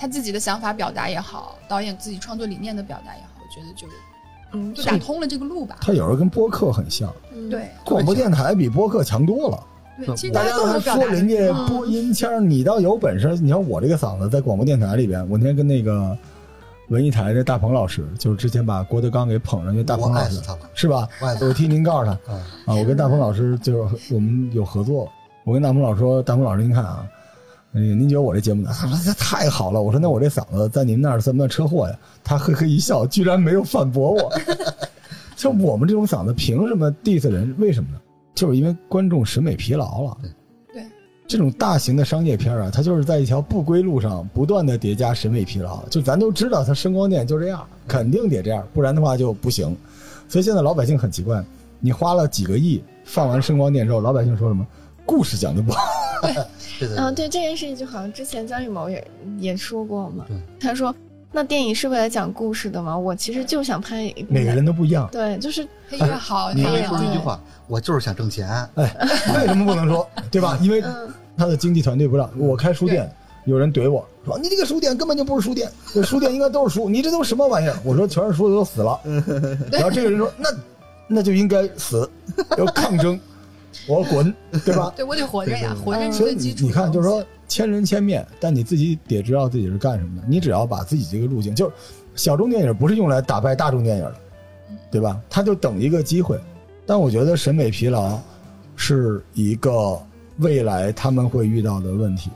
[0.00, 3.86] 他自己的想法表达也好，导演自己创作理念的表达也好，我觉得就
[4.52, 5.76] 嗯，就打通了这个路吧。
[5.82, 9.62] 他有时候跟播客很像，嗯，对广播电台比播客强多了。
[9.98, 13.36] 对，其实大家都说人家播音腔，你倒有本事。
[13.36, 16.16] 你看我这个嗓子在广播电台里边，我那天跟那个
[16.88, 20.40] 文艺台的大鹏老师，就是之前把郭德纲给捧上去，大鹏老师。
[20.72, 21.06] 是吧？
[21.42, 22.34] 我替您告诉他嗯，
[22.64, 25.06] 啊，我跟大鹏老师就是我们有合作，
[25.44, 27.19] 我跟大鹏老师说，大鹏老师您看啊，那个
[27.72, 28.70] 您觉得我这节目呢？
[28.74, 29.80] 他说这太好了。
[29.80, 31.96] 我说那我这嗓子在你们那儿算不算车祸呀？
[32.24, 34.32] 他呵呵一笑，居然没有反驳我。
[35.36, 37.54] 像我们这种嗓子，凭什么 diss 人？
[37.58, 38.00] 为什么呢？
[38.34, 40.16] 就是因为观众审美疲劳了。
[40.72, 40.82] 对，
[41.28, 45.80] 这种大型的商业片啊，它就是在一条不归路上不断的叠加审美疲劳。
[45.88, 49.76] 就咱都知道，它声光电就这样，肯定得这样，不然的话就不行。
[50.28, 51.44] 所以现在老百姓很奇怪，
[51.78, 54.66] 你花了几个亿放完声光电之后，老百姓说什么？
[55.06, 55.80] 故事讲的不好。
[56.22, 59.06] 对对嗯， 对，对这件事情，就好像之前张艺谋也
[59.38, 60.24] 也说过嘛，
[60.60, 60.94] 他说。
[61.32, 62.98] 那电影是为了讲故事的吗？
[62.98, 65.08] 我其实就想拍一部每个人都不一样。
[65.12, 68.48] 对，就是配乐好，你对导演好说一句话，我就是想挣钱。
[68.74, 68.96] 哎，
[69.38, 70.04] 为什么不能说？
[70.28, 70.58] 对吧？
[70.60, 73.08] 因为嗯，他的经济团队不让我开书店，
[73.44, 77.76] 有人怼我说你这个书店根本就不是书店，这书店应该都是书，你这都什么玩意儿？
[77.84, 79.00] 我说全是书的都死了。
[79.70, 80.48] 然后这个人说那
[81.06, 82.10] 那就应该死，
[82.58, 83.16] 要抗争，
[83.90, 84.34] 我滚，
[84.64, 84.92] 对吧？
[84.94, 90.26] 对我得活着呀，活着是所以最基础的你你看，就是说千人千面，但你自己得知道自己是干什么的。
[90.28, 91.74] 你只要把自己这个路径，就是
[92.14, 94.14] 小众电影不是用来打败大众电影的，
[94.90, 95.20] 对吧？
[95.28, 96.38] 他就等一个机会。
[96.86, 98.18] 但我觉得审美疲劳
[98.74, 100.00] 是一个
[100.38, 102.30] 未来他们会遇到的问题。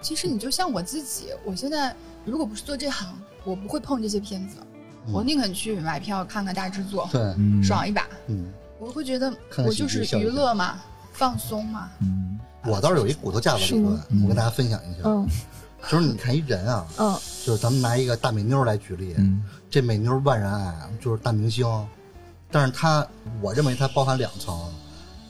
[0.00, 1.94] 其实你就像我自己，我现在
[2.24, 3.08] 如果不是做这行，
[3.44, 4.58] 我不会碰这些片子，
[5.06, 8.06] 嗯我宁肯去买票看看大制作，对，嗯，爽一把。
[8.28, 8.44] 嗯，
[8.78, 10.78] 我会觉得我就是娱乐嘛，
[11.12, 11.88] 放松嘛。
[12.00, 15.00] 嗯我倒是有一骨头架子理论，嗯我跟大家分享一下。
[15.04, 15.26] 嗯。
[15.88, 17.12] 就是你看一人啊，嗯。
[17.46, 19.42] 就是咱们拿一个大美妞来举例，嗯。
[19.70, 21.66] 这美妞万人爱，就是大明星，
[22.50, 23.06] 但是她，
[23.40, 24.58] 我认为它包含两层，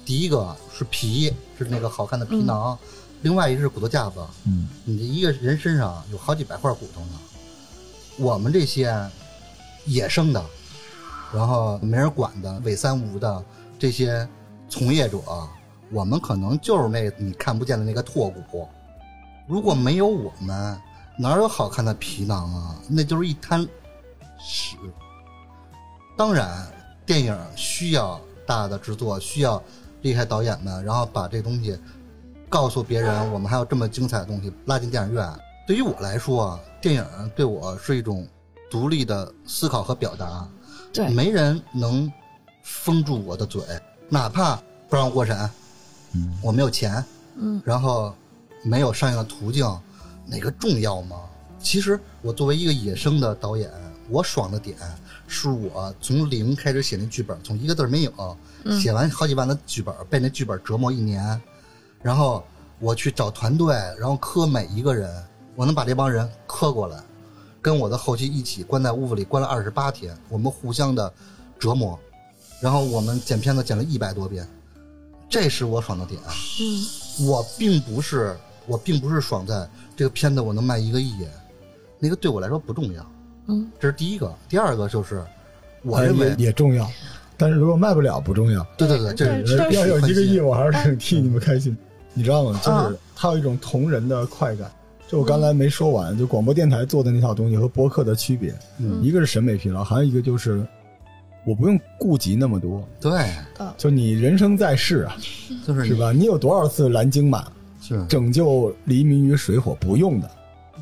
[0.04, 2.76] 第一个是皮，是那个好看的皮囊，
[3.22, 4.16] 另外一个是骨头架子。
[4.44, 4.68] 嗯。
[4.84, 7.18] 你这一个人身上有好几百块骨头呢，
[8.16, 8.98] 我们这些
[9.84, 10.44] 野生的，
[11.32, 13.44] 然后没人管的伪三无的
[13.78, 14.26] 这些
[14.68, 15.18] 从业者，
[15.90, 18.68] 我们可能就是那你看不见的那个拓骨。
[19.46, 20.80] 如果没有我们，
[21.18, 22.76] 哪有好看的皮囊啊？
[22.88, 23.66] 那就是一滩
[24.38, 24.76] 屎。
[26.16, 26.66] 当然，
[27.06, 29.62] 电影需要大的制作，需要
[30.02, 31.78] 厉害导演们，然后把这东西
[32.48, 35.26] 告诉别人，我们还有这么精彩的东西拉进电影院。
[35.66, 37.04] 对于我来说，电影
[37.34, 38.26] 对我是一种
[38.70, 40.46] 独立的思考和表达，
[40.92, 42.10] 对，没人能
[42.62, 43.62] 封住我的嘴，
[44.08, 44.56] 哪怕
[44.88, 45.50] 不让我过审，
[46.14, 46.38] 嗯。
[46.42, 47.04] 我没有钱，
[47.36, 47.60] 嗯。
[47.64, 48.14] 然后
[48.62, 49.64] 没有上映的途径，
[50.26, 51.16] 哪个重要吗？
[51.60, 53.70] 其实我作为一个野生的导演，
[54.08, 54.76] 我爽的点
[55.26, 58.80] 是我从零开始写那剧本，从一个字儿没有，嗯。
[58.80, 61.40] 写完好几万的剧本，被那剧本折磨一年，
[62.02, 62.44] 然后
[62.78, 65.10] 我去找团队，然后磕每一个人，
[65.54, 66.96] 我能把这帮人磕过来，
[67.68, 71.12] 跟我的后期一起关在屋子里关了二十八天，我们互相的
[71.58, 71.98] 折磨，
[72.62, 74.48] 然后我们剪片子剪了一百多遍，
[75.28, 76.18] 这是我爽的点。
[76.62, 78.34] 嗯我并不是
[78.66, 81.12] 我并不是爽在这个片子我能卖一个亿，
[81.98, 83.06] 那个对我来说不重要，
[83.48, 84.34] 嗯这是第一个。
[84.48, 85.22] 第二个就是，
[85.82, 86.90] 我呃认为也也重要，
[87.36, 88.66] 但是如果卖不了不重要。
[88.78, 91.76] 对对对，这是要有一个亿，我还是替你们开心。
[92.14, 92.58] 你知道吗？
[92.64, 94.72] 就是嗯它有一种同人的快感。
[95.08, 100.64] 就我刚才没说完，就广播电台做的那套东西和播客的区别，嗯一个是审美疲劳，还有一个就是
[101.46, 102.86] 我不用顾及那么多。
[103.00, 103.34] 对，
[103.78, 105.16] 就你人生在世啊，
[105.66, 105.94] 就是是？
[105.94, 106.12] 吧？
[106.12, 107.50] 你有多少次蓝鲸马
[107.80, 109.74] 是拯救黎民于水火？
[109.80, 110.30] 不用的。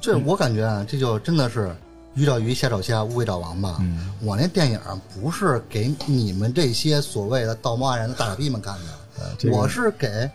[0.00, 1.72] 这我感觉啊，这就真的是
[2.14, 3.76] 鱼找鱼，虾找虾，乌龟找王八。
[3.78, 4.80] 嗯，我那电影
[5.14, 10.28] 不是给你们这些所谓的道貌岸然的大傻逼们看的，呃这个我是给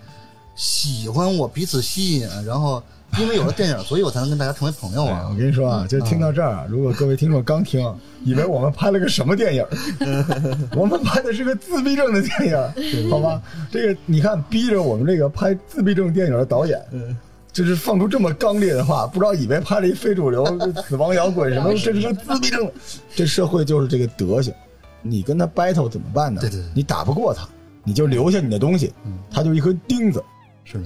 [0.56, 2.82] 喜欢我彼此吸引，然后
[3.20, 5.28] 因为有了电影，所以我才能跟大家成为朋友，啊。
[5.30, 5.36] 我。
[5.36, 7.82] 跟你说啊，就听到这儿啊，如果各位听众刚听，
[8.24, 9.66] 以为我们拍了个什么电影，
[10.76, 13.42] 我们拍的是个自闭症的电影，好吧？
[13.72, 16.80] 这个你看，逼着我们这个拍自闭症电影的导演，
[17.52, 20.46] 就是放出这么刚烈的话，不知道以为拍了一非主流
[20.88, 22.72] 死亡摇滚什么， 这是个自闭症，
[23.14, 24.54] 这社会就是这个德行。
[25.02, 26.40] 你跟他 battle 怎么办呢？
[26.40, 26.66] 对对对。
[26.74, 27.46] 你打不过他，
[27.84, 29.18] 你就留下你的东西，嗯。
[29.32, 30.24] 他就一颗钉子，
[30.64, 30.86] 是的，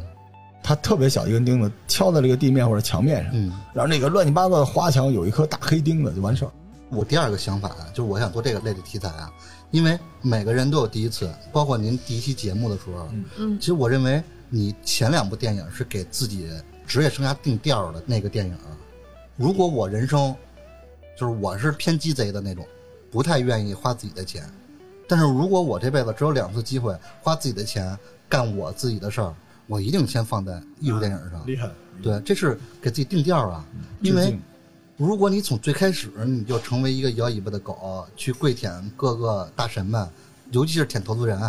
[0.68, 3.32] 它特别小一根钉子，敲在这个地面或者墙面上。
[3.36, 3.54] 嗯。
[3.72, 6.52] 然后那个乱七八糟的花墙有一颗大黑钉子就完事儿。
[6.90, 9.32] 我第二个想法啊，就是我想做这个类的题材啊，
[9.70, 13.08] 因为每个人都有第一次，包括您第一期节目的时候，
[13.38, 16.50] 嗯其实我认为你前两部电影是给自己
[16.88, 18.58] 职业生涯定调的那个电影。
[19.36, 20.36] 如果我人生
[21.16, 22.66] 就是我是偏鸡贼的那种，
[23.12, 24.44] 不太愿意花自己的钱，
[25.08, 27.96] 但是如果我这辈子只有两次机会花自己的钱
[28.28, 29.34] 干我自己的事儿，
[29.68, 31.46] 我一定先放在艺术电影上。
[31.46, 31.70] 厉害，
[32.02, 33.66] 对，这是给自己定调啊，
[34.02, 34.40] 因为
[34.98, 40.08] 如果你从最开始你就成为一个摇尾巴的狗，去跪舔各个大神们，
[40.52, 41.40] 尤其是舔投资人，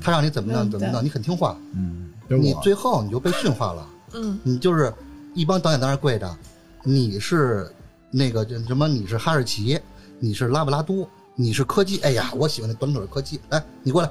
[0.00, 4.38] 他让你怎么弄嗯怎么弄，你很听话，嗯，你最后你就被驯化了，嗯。
[4.42, 4.92] 你就是
[5.34, 6.36] 一帮导演在那跪着，
[6.82, 7.70] 你是
[8.10, 9.78] 那个就什么，你是哈士奇，
[10.20, 14.10] 你是拉布拉多，你是柯基，哎呀，我喜欢那短腿柯基，来你过来，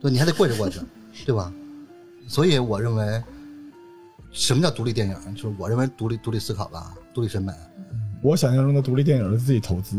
[0.00, 0.80] 对，你还得跪着过去，
[1.24, 1.50] 对吧？
[2.28, 3.22] 所以我认为，
[4.30, 5.34] 什么叫独立电影？
[5.34, 7.50] 就是我认为独立独立思考吧，独立审美
[8.20, 9.96] 我想象中的独立电影是自己投资，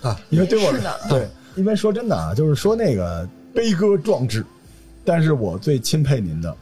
[0.00, 4.44] 啊，因为对我是的对，因为说真的啊，就是说那个悲歌壮志，
[5.04, 6.56] 但是我最钦佩您的，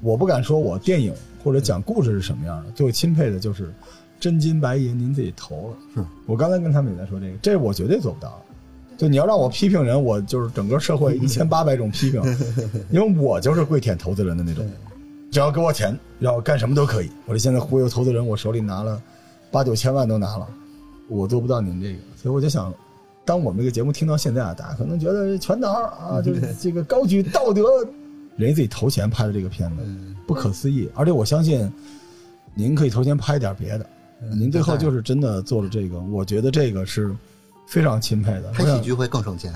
[0.00, 1.12] 我不敢说我电影
[1.44, 3.70] 或者讲故事是什么样的，最钦佩的就是
[4.18, 5.76] 真金白银您自己投了。
[5.94, 8.42] 是我刚才跟他们也在说这个，这我绝对做不到。
[9.00, 12.20] 就你要让我批评人，我就是整个社会 一千八百种批评，
[12.92, 14.70] 因为我就是跪舔投资人的那种，
[15.32, 17.08] 只要给我钱，让我干什么都可以。
[17.24, 19.00] 我这现在忽悠投资人，我手里拿了
[19.50, 20.46] 八九千万都拿了，
[21.08, 22.70] 我做不到您这个，所以我就想，
[23.24, 27.62] 当我们这个节目听到现在啊，大家可能觉得全导啊，就是 这个高举道德，
[28.36, 30.90] 人家自己投钱拍的这个片子，嗯，不可思议。
[30.94, 31.72] 而且我相信，
[32.54, 33.86] 您可以投钱拍点别的，
[34.36, 37.16] 您最后就是真的做了这个，我觉得这个是
[37.70, 38.50] 非常钦佩的。
[38.52, 39.52] 拍喜剧会更省钱。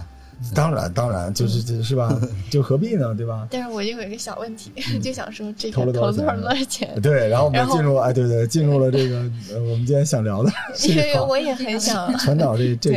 [0.53, 2.21] 当然当然，就是这是吧？
[2.51, 3.15] 就何必呢？
[3.15, 3.47] 对吧？
[3.51, 7.01] 但是我就有一个小问题，就想说这投了个多少钱投了多少钱？
[7.01, 9.19] 对，然后我们进入哎，对对，进入了这个
[9.53, 12.91] 呃，我们今天想聊的这 因为我也很想， 传导这这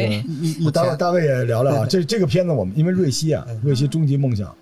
[0.63, 4.53] 个大卫大卫也聊聊啊，这这个片子我们因为瑞希啊，瑞希终极梦想，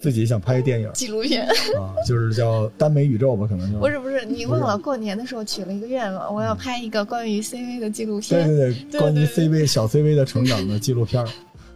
[0.00, 1.46] 自己想拍一电影纪录片。
[1.78, 8.46] 啊，就是叫耽美宇宙吧，可能就不是不是，你忘了过年的时候许了一个愿望，我要拍一个关于 CV 的纪录片。
[8.48, 11.24] 对对，对关于 CV 小 CV 的成长的纪录片。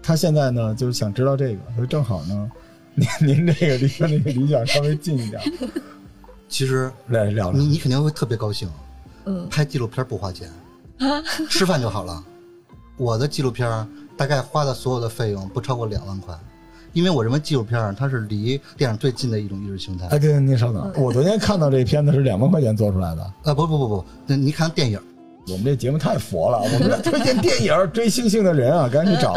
[0.03, 2.51] 他现在呢，就是想知道这个，所以正好呢，
[2.95, 5.41] 您您这个离那个理想稍微近一点，
[6.49, 7.66] 其实来聊聊你。
[7.66, 8.68] 你肯定会特别高兴，
[9.25, 10.49] 嗯拍纪录片不花钱，
[11.49, 12.22] 吃饭就好了。
[12.97, 16.39] 我的纪录片大概花的所有的费用不超过两万块，
[16.95, 20.07] 因为我认为纪录片它是离电影最近的一种意识形态。
[20.07, 23.23] 哎，对对，您稍等，我昨天看到这片子是两万块钱做出来的。
[23.43, 24.99] 啊，不不不不，那你看电影，
[25.49, 29.35] 我们这节目太佛了，我们在推荐电影， 追星星的人啊，赶紧去找，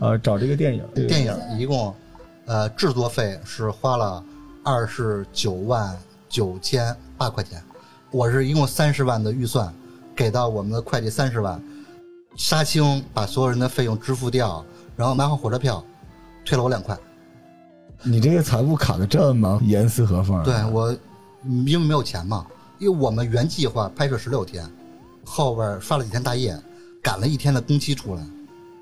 [0.00, 0.82] 呃，找这个电影。
[0.94, 1.92] 这个电影一共，
[2.46, 4.24] 呃，制作费是花了
[4.62, 5.94] 二十九万
[6.28, 7.60] 九千八块钱，
[8.12, 9.74] 我是一共三十万的预算，
[10.14, 11.60] 给到我们的会计三十万，
[12.36, 15.84] 杀青把所有人的费用支付掉，然后买好火车票，
[16.44, 16.96] 退了我两块。
[18.04, 20.92] 你这个财务卡的这么严丝合缝啊，对我，
[21.44, 22.46] 嗯因为没有钱嘛，
[22.78, 24.68] 因为我们原计划拍摄十六天，
[25.24, 26.58] 后边刷了几天大夜，
[27.00, 28.22] 赶了一天的工期出来，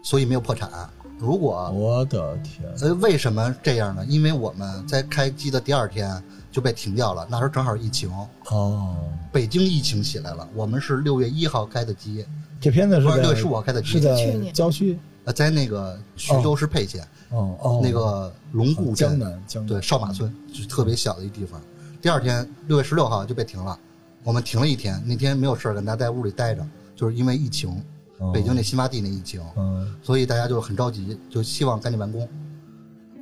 [0.02, 0.70] 所以没有破产。
[1.18, 4.02] 如果我的天，呃，为什么这样呢？
[4.06, 6.11] 因为我们在开机的第二天
[6.50, 8.11] 就被停掉了，那时候正好疫情，
[8.50, 8.96] 哦，
[9.30, 10.48] 北京疫情起来了。
[10.54, 12.24] 我们是六月一号开的机，
[12.58, 21.61] 这片子是六月十五号开的机，是在去年郊区，呃，在那个徐州市沛县、哦哦哦，那个龙固江，南江南对少马村，就是特别小的一地方。
[22.03, 23.78] 第二天六月十六号就被停了，
[24.24, 26.66] 我们停了一天，那天没有事儿跟，大家在屋里待着，
[26.97, 27.70] 就是因为疫情，
[28.18, 32.28] 哦北京那新发地那疫情，嗯，所以大家就很着急，就希望赶紧完工。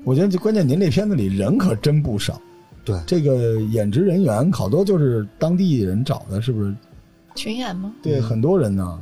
[0.04, 2.40] 我觉得就关键，您这片子里人可真不少，
[2.84, 6.74] 对，这个演职人员好多就是当地人找的，是不是？
[7.34, 7.92] 群演吗？
[8.02, 9.00] 对，嗯很多人呢。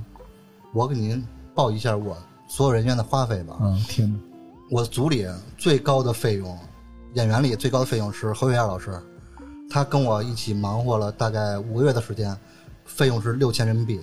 [0.73, 2.17] 我给您报一下我
[2.49, 3.57] 所有人员的花费吧。
[3.63, 4.19] 嗯，天哪！
[4.69, 6.59] 我组里最高的费用，
[7.15, 9.01] 演员里最高的费用是侯月亚老师，
[9.71, 12.37] 他跟我一起忙活了大概五个月的时间，
[12.85, 14.01] 费用是六千人民币。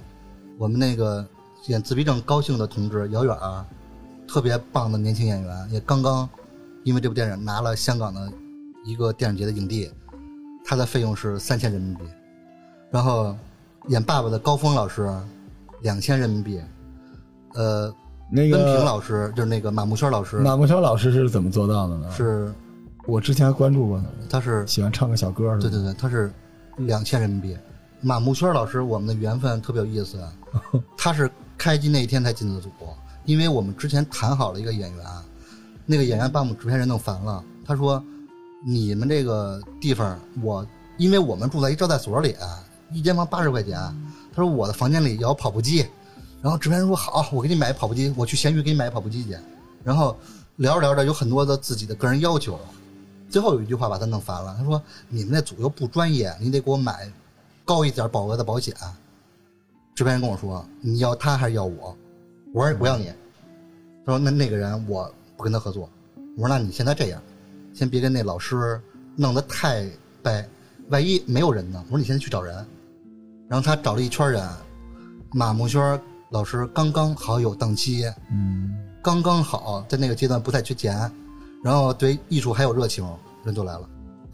[0.58, 1.26] 我们那个
[1.68, 3.66] 演自闭症高兴的同志姚远儿，
[4.26, 6.30] 特别棒的年轻演员，也刚刚
[6.84, 8.32] 因为这部电影拿了香港的
[8.86, 9.92] 一个电影节的影帝，
[10.64, 12.04] 他的费用是三千人民币。
[12.90, 13.36] 然后
[13.90, 15.14] 演爸爸的高峰老师，
[15.82, 16.62] 两千人民币。
[17.56, 17.94] 呃，
[18.36, 22.10] 那个温平老师就是那个马木轩老师，马木轩老师是怎么做到的呢？
[22.18, 22.52] 是
[23.06, 25.56] 我之前还关注过他，他是喜欢唱个小歌？
[25.60, 26.34] 对对对，他是
[26.78, 27.56] 两千人民币。
[28.02, 30.20] 马木轩老师，我们的缘分特别有意思，
[30.98, 31.30] 他是
[31.60, 32.70] 开机那一天才进的组，
[33.26, 35.06] 因为我们之前谈好了一个演员，
[35.86, 38.04] 那个演员把我们制片人弄烦了，他说
[38.66, 40.66] ：“你们这个地方，我
[40.98, 42.36] 因为我们住在一招待所里，
[42.92, 43.78] 一间房八十块钱，
[44.34, 45.86] 他说我的房间里有跑步机，
[46.44, 49.38] 然后制片人说好，我给你买跑步机，我去闲鱼给你买跑步机去。
[49.82, 50.18] 然后
[50.58, 52.60] 聊着聊着，有很多的自己的个人要求，
[53.30, 57.10] 最后有一句话把他弄烦了，他说：“你们那组又不专业，你得给我买
[57.64, 58.76] 高一点保额的保险。”
[59.96, 61.96] 制片人跟我说：“你要他还是要我？”
[62.54, 63.06] 我说：“我要你。”
[64.06, 65.90] 他说：“那那个人我不跟他合作。”
[66.36, 67.22] 我说：“那你现在这样，
[67.74, 68.82] 先别跟那老师
[69.16, 69.90] 弄得太
[70.22, 70.46] 掰，
[70.90, 72.54] 万一没有人呢？”我说：“你现在去找人。”
[73.48, 74.46] 然后他找了一圈人，
[75.32, 76.00] 马木轩
[76.34, 81.00] 老师刚刚好有档期，嗯，刚刚好在那个阶段不太缺钱，
[81.64, 83.08] 然后对艺术还有热情，
[83.46, 83.88] 人就来了，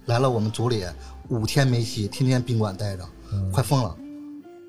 [0.06, 0.86] 来了我们组里
[1.28, 3.04] 五天没戏，天天宾馆待着，
[3.52, 3.94] 快疯了，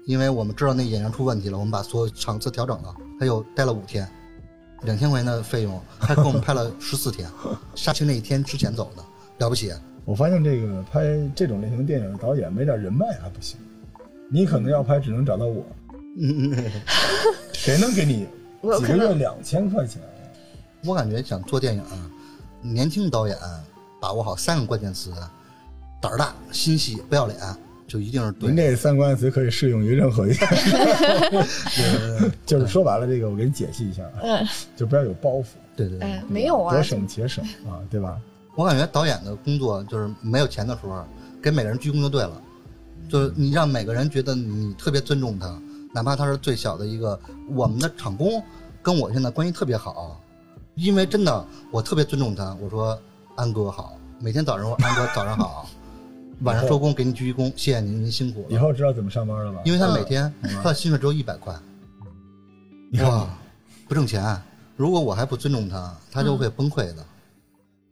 [0.06, 4.10] 因为我们知道那演员出问题了，我们把所有场次调整了，他又待了五天，
[4.82, 7.30] 两千块钱的费用，他给我们拍了十四天，
[7.76, 9.04] 杀青那一天之前走的，
[9.38, 9.72] 了不起，
[10.04, 11.00] 我发现这个拍
[11.32, 13.56] 这种类型的电影的导演没点人脉还不行，
[14.28, 15.64] 你可能要拍只能找到我，
[16.18, 16.54] 嗯，
[17.52, 18.26] 谁能给你
[18.78, 20.00] 几个月两千块钱？
[20.84, 21.82] 我感觉想做电影，
[22.62, 23.36] 年轻导演
[24.00, 25.12] 把握好三个关键词：
[26.00, 27.38] 胆儿大、心细、不要脸，
[27.86, 28.48] 就一定是对。
[28.48, 28.56] 您。
[28.56, 30.46] 这三个关键词可以适用于任何一个，
[32.46, 34.46] 就是说白了，这个我给你解析一下，啊嗯，
[34.76, 35.44] 就不要有包袱，
[35.76, 36.74] 对对对哎，，没有啊。
[36.74, 38.18] 得，省且省啊，对吧？
[38.56, 41.04] 我感觉导演的工作就是没有钱的时候，
[41.42, 42.42] 给每个人鞠躬就对了，
[43.08, 45.46] 就是你让每个人觉得你特别尊重他，
[45.92, 47.18] 哪怕他是最小的一个。
[47.48, 48.42] 我们的场工
[48.82, 50.20] 跟我现在关系特别好，
[50.74, 52.54] 因为真的我特别尊重他。
[52.60, 52.98] 我说
[53.36, 55.68] 安哥好，每天早上我安哥早上好，
[56.42, 58.56] 晚上收工给您鞠一躬，谢谢您，您辛苦以。
[58.56, 59.60] 后知道怎么上班了吧？
[59.64, 61.54] 因为他每天嗯他的薪水只有一百块，
[62.90, 63.28] 你看哇，
[63.88, 64.40] 不挣钱。
[64.76, 67.04] 如果我还不尊重他，他就会崩溃的。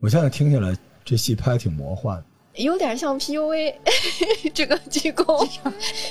[0.00, 0.74] 我现在听起来，
[1.04, 2.24] 这戏拍的挺魔幻的。
[2.58, 3.72] 有点像 PUA
[4.52, 5.48] 这个鞠躬，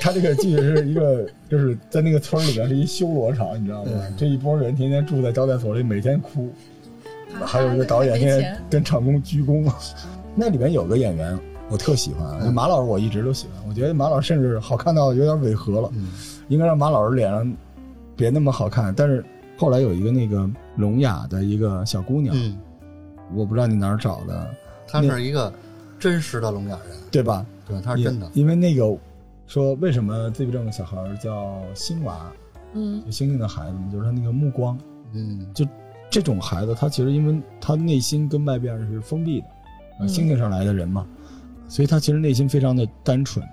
[0.02, 3.92] 他这个剧是一个，就是在那个村儿里边是一修罗场，你知道吗？
[3.94, 6.50] 嗯这一波人天天住在招待所里，每天哭，
[7.44, 9.70] 还有一个导演现在跟场工鞠躬。
[10.36, 11.38] 那里面有个演员
[11.70, 16.12] 我特喜欢，嗯马老师我一直都喜欢，我觉得马老师甚至好看到有点违和了，嗯
[16.48, 17.54] 应该让马老师脸上
[18.16, 18.94] 别那么好看。
[18.96, 19.24] 但是
[19.58, 22.58] 后来有一个那个聋哑的一个小姑娘，嗯，
[23.36, 24.50] 我不知道你哪儿找的，
[24.88, 25.52] 她是一个
[26.00, 27.46] 真实的聋哑人，对吧？
[27.68, 28.30] 对，他是真的。
[28.34, 28.98] 因因为那个
[29.48, 32.32] 说为什么自闭症的小孩儿叫星娃，
[32.74, 34.78] 嗯就星星的孩子嘛，就是他那个目光，
[35.14, 35.66] 嗯就
[36.10, 39.42] 这种孩子他其实因为他内心跟外边是封闭
[40.00, 41.06] 的，星星上来的人嘛，
[41.68, 43.46] 所以他其实内心非常的单纯。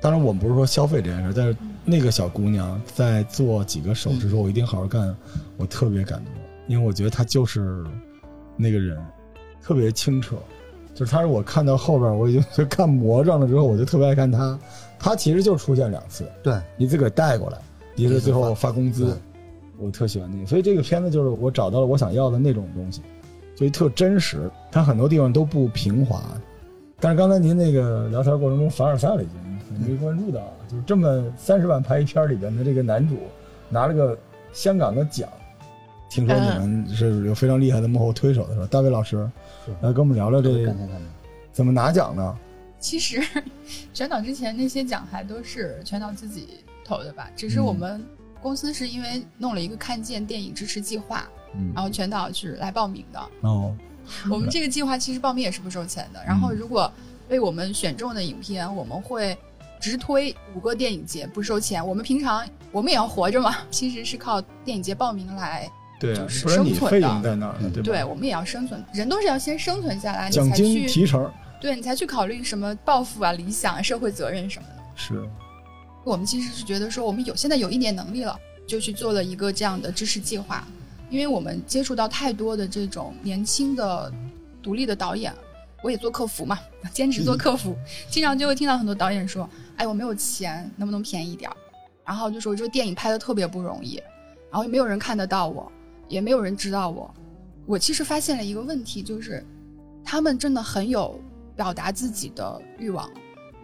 [0.00, 5.12] 当然，我们不是说消费这件事，但是那个小姑娘在做几个手势说“我一定好好干”，
[5.58, 6.32] 我特别感动，
[6.68, 7.84] 因为我觉得她就是
[8.56, 8.96] 那个人，
[9.60, 10.36] 特别清澈。
[10.98, 14.58] 就是他是我看到后边，我已经 就看魔怔了之后，我就特别爱看他。
[14.98, 17.58] 他其实就出现两次，对，一次给带过来，
[17.94, 19.16] 一次最后发工资。
[19.78, 23.00] 我特喜欢那个，所以这个片子就是我找到了我想要的那种东西，
[23.54, 24.50] 所以特真实。
[24.72, 26.20] 它很多地方都不平滑，
[26.98, 33.14] 但是刚才您那个聊天过程中凡尔赛了，已经没关注到，就是这么三十万拍一片里边的这个男主
[33.68, 34.18] 拿了个
[34.52, 35.28] 香港的奖，
[36.08, 38.68] 听说你们是有非常厉害的幕后推手的是吧？
[38.70, 39.30] 大卫老师
[39.80, 41.02] 来跟我们聊聊这感谢他们。
[41.52, 42.36] 怎么拿奖呢？
[42.80, 43.20] 其实
[43.92, 48.04] 全导之前那些奖还都是全导自己投的吧，只是嗯我们
[48.40, 53.20] 公司是因为弄了一个看见电影支持计划，嗯然后全导是来报名的。
[53.40, 53.74] 哦，
[54.30, 56.22] 我们这个计划其实报名也是不收钱的。
[56.24, 56.90] 然后如果
[57.28, 59.36] 被我们选中的影片，我们会
[59.80, 61.86] 直推五个电影节不收钱。
[61.86, 65.68] 我们平常我们也要活着嘛，其实是靠电影节报名来，
[65.98, 67.82] 对啊就，是生存的用在那对吧？
[67.82, 71.30] 对我们也要生存，人都是要先生存下来，你奖金才去提成
[71.60, 74.82] 对你才去考虑什么抱负啊、理想啊、社会责任什么的。
[74.94, 75.28] 是
[76.04, 80.66] 我们其实是觉得说，我们有现在有一点能力了，就去做了一个这样的知识计划，
[81.10, 84.12] 因为我们接触到太多的这种年轻的
[84.62, 85.34] 独立的导演，
[85.82, 86.58] 我也做客服嘛，
[86.92, 87.76] 兼职做客服，
[88.08, 91.56] 经常就会听到很多导演说：“哎，我没有钱，能不能便宜点儿？”
[92.06, 93.96] 然后就说这个电影拍的特别不容易，
[94.50, 95.70] 然后也没有人看得到我，
[96.08, 97.14] 也没有人知道我。
[97.66, 99.44] 我其实发现了一个问题，就是
[100.02, 101.20] 他们真的很有
[101.54, 103.10] 表达自己的欲望，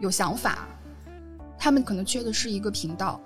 [0.01, 0.69] 有想法，
[1.59, 3.21] 他们可能缺的是一个频道，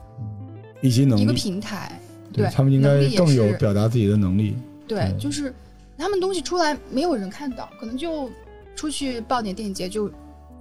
[0.80, 2.00] 一个以及能一个，平台。
[2.32, 4.56] 对对他们应该更有表达自己的能力。
[4.86, 5.52] 对，嗯就是
[5.96, 8.30] 他们东西出来没有人看到，可能就
[8.76, 10.10] 出去报点电影节就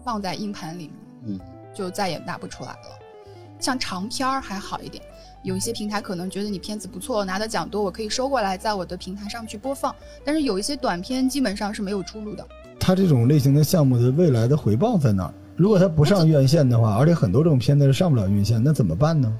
[0.03, 0.89] 放在硬盘里，
[1.25, 1.39] 嗯，
[1.75, 2.99] 就再也拿不出来了。
[3.59, 5.03] 像长片儿还好一点，
[5.47, 9.95] 有一些平台可能觉得你片子不错，拿的奖多，我可以收过来在我的平台上去播放。
[10.25, 12.45] 但是有一些短片基本上是没有出路的。
[12.77, 15.33] 他这种类型的项目的未来的回报在哪儿？
[15.55, 19.33] 如果他不上院线的话，而且很多这种片子是上不了院线，那怎么办呢？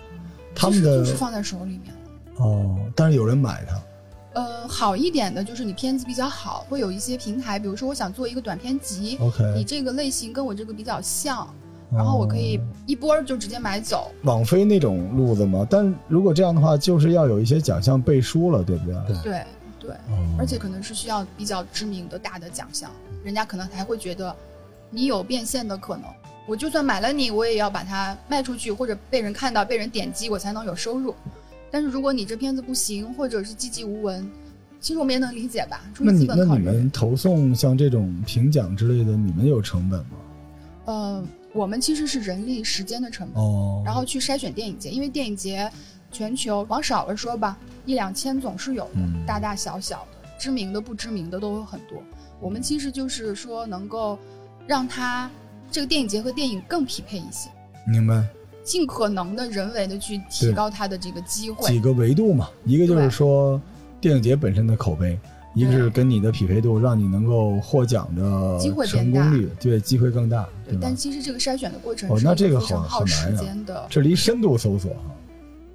[0.56, 1.94] 他们的就是放在手里面。
[2.38, 11.54] 哦，但是有人买它，呃，好一点的就是你片子比较好，会有一些平台，比如说我想做一个短片集，OK，你这个类型跟我这个比较像，
[11.92, 14.12] 然后我可以哦一波儿就直接买走。
[14.24, 15.66] 网飞那种路子嘛。
[15.70, 18.96] 但如果这样的话，就是要有一些奖项背书了，对不对？
[19.08, 19.46] 对对
[19.80, 22.92] 对，哦而且可能是需要比较知名的大的奖项，
[23.24, 24.36] 人家可能才会觉得
[24.90, 26.04] 你有变现的可能。
[26.46, 31.14] 我就算买了你，我也要把它卖出去，或者被人看到、被人点击，我才能有收入。
[31.70, 34.26] 但是如果你这片子不行，或者是寂寂无闻，
[34.80, 36.46] 其实我们也能理解吧，那你那。
[36.46, 40.08] 你们投送像这种评奖之类的，你们有成本吗？
[40.86, 41.24] 呃，
[41.58, 43.44] 我们其实是人力、时间的成本。
[43.44, 45.70] 哦，然后去筛选电影节，因为电影节
[46.12, 51.98] 全球往少了说吧，一两千总是有的，嗯大大小小的，知名的、不知名的都有很多。
[52.40, 54.20] 我们其实就是说能够
[54.68, 55.28] 让它
[55.72, 57.50] 这个电影节和电影更匹配一些，
[57.88, 58.24] 明白。
[58.64, 61.80] 尽可能的人为的去提高它的这个机会几。
[61.80, 63.60] 个维度嘛，一个就是说
[64.02, 65.18] 电影节本身的口碑，
[65.58, 70.96] 一个是跟你的匹配度，让你能够获奖的机会成功率，对，机会更大，对吧但？
[70.96, 75.16] 其实这个筛选的过程哦是那这个好非常耗时间的，这离深度搜索哈，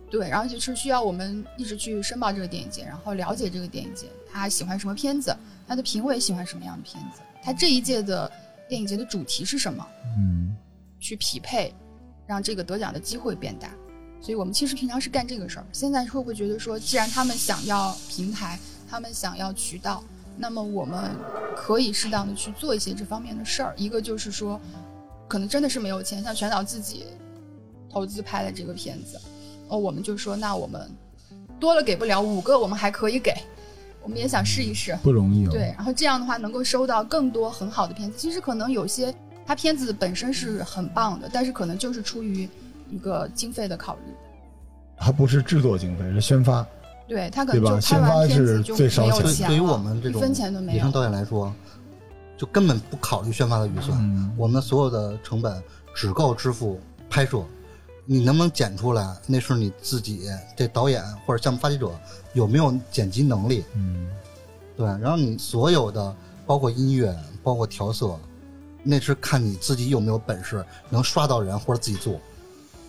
[0.09, 8.31] 对，然后就是需要我们一直去申报这个电影节，然后了解这个电影节，他喜欢什么片子，他的评委喜欢什么样的片子，他这一届的
[8.69, 9.85] 电影节的主题是什么，
[10.17, 10.55] 嗯，
[11.01, 11.75] 去匹配，
[12.27, 13.69] 让这个得奖的机会变大。
[14.21, 15.67] 所以我们其实平常是干这个事儿。
[15.73, 18.57] 现在会不会觉得说，既然他们想要平台，
[18.93, 20.05] 他们想要渠道，
[20.37, 21.17] 那么我们
[21.57, 23.73] 可以适当的去做一些这方面的事儿。
[23.75, 24.61] 一个就是说，
[25.27, 27.07] 可能真的是没有钱，像全导自己
[27.89, 29.19] 投资拍的这个片子，
[29.69, 30.91] 哦，我们就说那我们
[31.59, 33.35] 多了给不了，五个我们还可以给，
[34.03, 34.95] 我们也想试一试。
[35.03, 35.51] 不容易哦。
[35.51, 38.19] 对，，然后这样的话能够收到更多很好的片子。
[38.19, 39.15] 其实可能有些
[39.47, 42.47] 它片子本身是很棒的，但是可能就是出于
[42.91, 44.13] 一个经费的考虑。
[44.99, 46.67] 它不是制作经费，是宣发。
[47.13, 50.91] 对他可对吧能就拍完片先发是子就没最烧钱对有钱对于我了一们这种分钱都没有野生。
[50.91, 51.53] 导演来说，
[52.39, 55.63] 就根本不考虑宣发的预算，嗯我们所有的成本
[55.95, 57.43] 只够支付拍摄。
[58.05, 60.23] 你能不能剪出来，那是你自己
[60.57, 61.89] 这导演或者项目发起者
[62.33, 63.65] 有没有剪辑能力。
[63.77, 64.09] 嗯
[64.77, 68.19] 对，然后你所有的包括音乐，包括调色，
[68.83, 72.19] 那是看你自己有没有本事能刷到人或者自己做，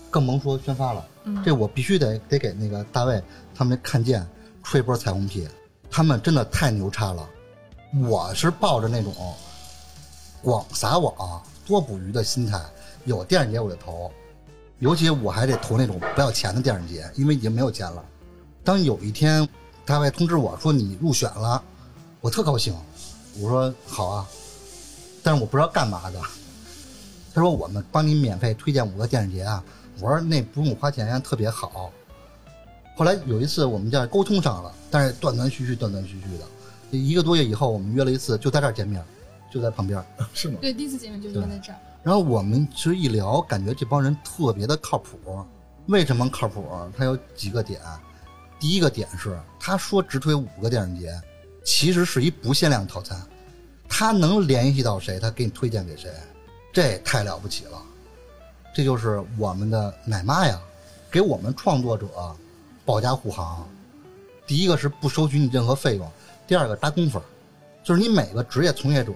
[0.09, 1.05] 更甭说宣发了。
[1.25, 3.21] 嗯这我必须得得给那个大卫
[3.55, 4.25] 他们看见
[4.63, 5.47] 吹波彩虹屁，
[5.89, 7.29] 他们真的太牛叉了。
[8.07, 9.13] 我是抱着那种
[10.41, 12.59] 广撒网多捕鱼的心态，
[13.05, 14.11] 有电影节我就投，
[14.79, 18.03] 尤其我还得投那种不要钱的电影节，因为已经没有钱了。
[18.63, 19.47] 当有一天
[19.85, 21.61] 大卫通知我说你入选了，
[22.21, 22.75] 我特高兴，
[23.39, 24.27] 我说好啊，
[25.21, 26.19] 但是我不知道干嘛的。
[27.33, 29.63] 他说我们帮你免费推荐五个电影节啊，
[29.99, 31.91] 我说那不用花钱，特别好。
[32.95, 36.45] 后来有一次我们这样沟通上了，但是断断续续、断断续续的。
[36.97, 39.03] 一个多月以后，我们约了一次，就在这儿见面，
[39.51, 40.03] 就在旁边。
[40.33, 40.59] 是吗？
[40.61, 41.79] 对，第一次见面就是约在这儿。
[42.03, 45.17] 然后我们其实一聊，感觉这帮人特别的靠谱。
[45.87, 46.63] 为什么靠谱？
[46.95, 47.81] 他有几个点。
[48.59, 51.19] 第一个点是，他说直推五个电影节，
[51.65, 53.19] 其实是一不限量套餐，
[53.89, 56.11] 他能联系到谁，他给你推荐给谁，
[56.71, 57.81] 这太了不起了。
[58.73, 60.61] 这就是我们的奶妈呀，
[61.09, 62.07] 给我们创作者
[62.85, 63.67] 保驾护航。
[64.45, 66.11] 第一个是不收取你任何费用，
[66.45, 67.21] 第二个搭工分，
[67.83, 69.13] 就是你每个职业从业者，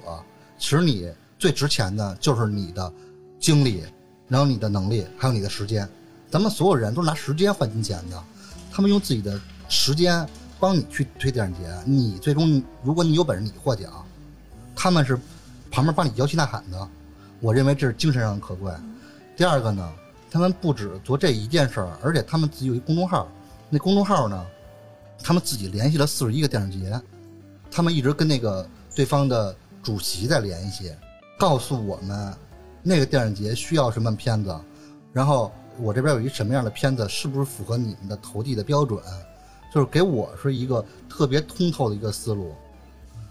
[0.57, 2.91] 其实你最值钱的就是你的
[3.39, 3.84] 精力，
[4.28, 5.88] 然后你的能力，还有你的时间。
[6.30, 8.24] 咱们所有人都是拿时间换金钱的，
[8.72, 9.39] 他们用自己的
[9.70, 10.28] 时间
[10.59, 13.91] 帮你去推电影节，你最终如果你有本事你获奖，
[14.76, 15.20] 他们是
[15.70, 16.88] 旁边帮你摇旗呐喊的。
[17.39, 18.72] 我认为这是精神上的可贵。
[19.36, 19.93] 第二个呢，
[20.32, 23.28] 他们不止做这一件事儿，而且他们自己有一公众号，
[23.70, 24.45] 那公众号呢，
[25.22, 26.99] 他们自己联系了四十一个电影节，
[27.70, 30.91] 他们一直跟那个对方的主席在联系，
[31.38, 32.34] 告诉我们
[32.82, 34.55] 那个电影节需要什么片子，
[35.11, 39.01] 然后我这边有一什么样的片子，是不是符合你们的投递的标准，
[39.74, 42.53] 就是给我是一个特别通透的一个思路，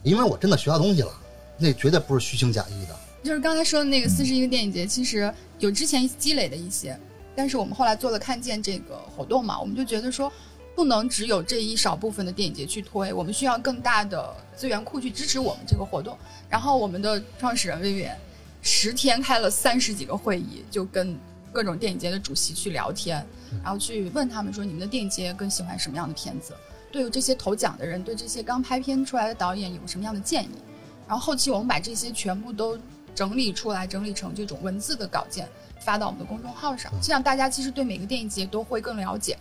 [0.03, 1.11] 因为我真的学到东西了，
[1.57, 2.95] 那绝对不是虚情假意的。
[3.25, 6.97] 就是刚才说的那个四十一个电影节，其实有之前积累的一些，
[7.37, 10.33] 但是我们后来做了看见这个活动嘛，我们就觉得说，
[10.75, 16.17] 不能只有这一少部分的电影节去推，我们需要更大的资源库去支持我们这个活动。
[16.49, 18.19] 然后我们的创始人魏远
[18.63, 21.17] 十天开了三十几个会议，就跟
[21.53, 23.25] 各种电影节的主席去聊天，
[23.63, 26.55] 然后去问他们说，你们的电影节更喜欢什么样的片子？
[26.91, 30.51] 对于这些投奖的人，对这些刚拍片出来的导演有什么样的建议？
[31.07, 32.79] 然后后期我们把这些全部都
[33.15, 35.49] 整理出来，整理成这种文字的稿件，
[35.87, 39.39] 发到我们的公众号上，这样大家其实对每个电影节都会更了解。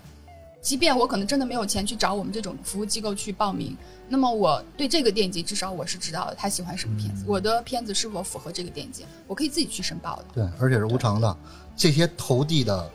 [0.61, 3.75] 即便我可能真的没有钱去找我们这种服务机构去报名，
[4.07, 10.25] 那么我对这个电影节至少我是知道的，他喜欢什么片子，我的片子是否符合这个电影节，我可以自己去申报的。
[10.35, 11.35] 对，而且是无偿的。
[11.75, 12.87] 这些投递的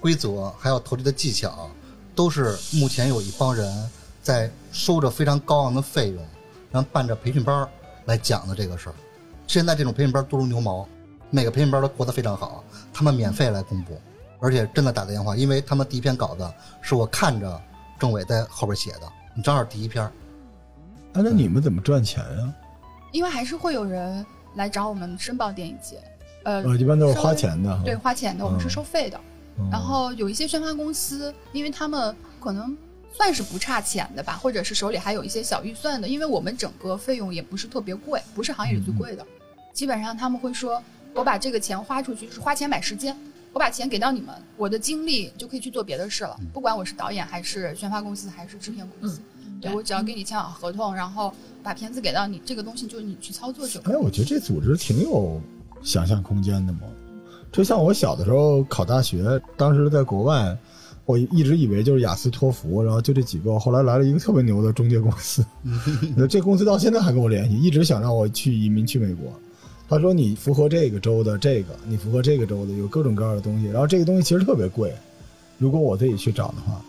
[0.00, 1.68] 规则，还有投递的技巧，
[2.14, 3.90] 都是目前有一帮人
[4.22, 6.24] 在收着非常高昂的费用，
[6.70, 7.68] 然后办着培训班儿
[8.06, 8.94] 来讲的这个事儿。
[9.46, 10.88] 现在这种培训班多如牛毛，
[11.30, 12.62] 每个培训班都过得非常好，
[12.92, 14.00] 他们免费来公布，
[14.38, 16.48] 而且真的打电话，因为他们第一篇稿子
[16.80, 17.60] 是我看着
[17.98, 19.02] 政委在后边写的，
[19.34, 20.12] 你正好第一篇儿。
[21.12, 22.54] 啊，那你们怎么赚钱呀？
[23.12, 24.24] 因为还是会有人
[24.54, 26.02] 来找我们申报电影节，
[26.44, 27.80] 呃，呃，一般都是花钱的。
[27.84, 29.18] 对，花钱的，我们是嗯收费的。
[29.58, 32.76] 嗯然后有一些宣发公司，因为他们可能
[33.10, 39.26] 算是不差钱的吧，或者是手里还有一些小预算的，因为我们整个费用也不是特别贵，不是行业里最贵的。
[39.72, 40.82] 基本上他们会说，
[41.16, 43.16] 我把这个钱花出去，就是花钱买时间。
[43.52, 46.38] 我把钱给到你们，我的精力就可以去做别的事了。
[46.52, 49.18] 不管我是导演还是宣发公司还是制片公司，
[49.62, 53.98] 对我只要给你签好合同，然后把片子给到你，这个东西就是你去操作就可以哎，。
[53.98, 55.40] 我觉得这组织挺有
[55.82, 56.80] 想象空间的嘛。
[57.50, 60.54] 就像我小的时候考大学，当时在国外，
[61.06, 65.42] 我一直以为就是雅思托福，然后就这几个，后来来了一个特别牛的中介公司，
[66.14, 69.32] 那这公司到现在还跟我联系，一直想让我去移民去美国。
[69.88, 74.92] 他说你符合这个州的这个，你符合这个州的，有各种各样的东西，然后这个东西其实特别贵，
[75.58, 76.80] 如果我自己去找的话，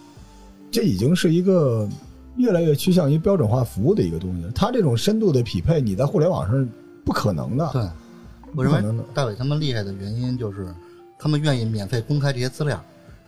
[0.71, 1.87] 这已经是一个
[2.37, 4.51] 越来越趋向于标准化服务的一个东西了。
[4.53, 6.69] 它这种深度的匹配，你在互联网上
[7.05, 7.69] 不可能的。
[7.71, 7.81] 对，
[8.55, 10.73] 我认不可能的为大伟他们厉害的原因就是，
[11.19, 12.83] 他们愿意免费公开这些资料，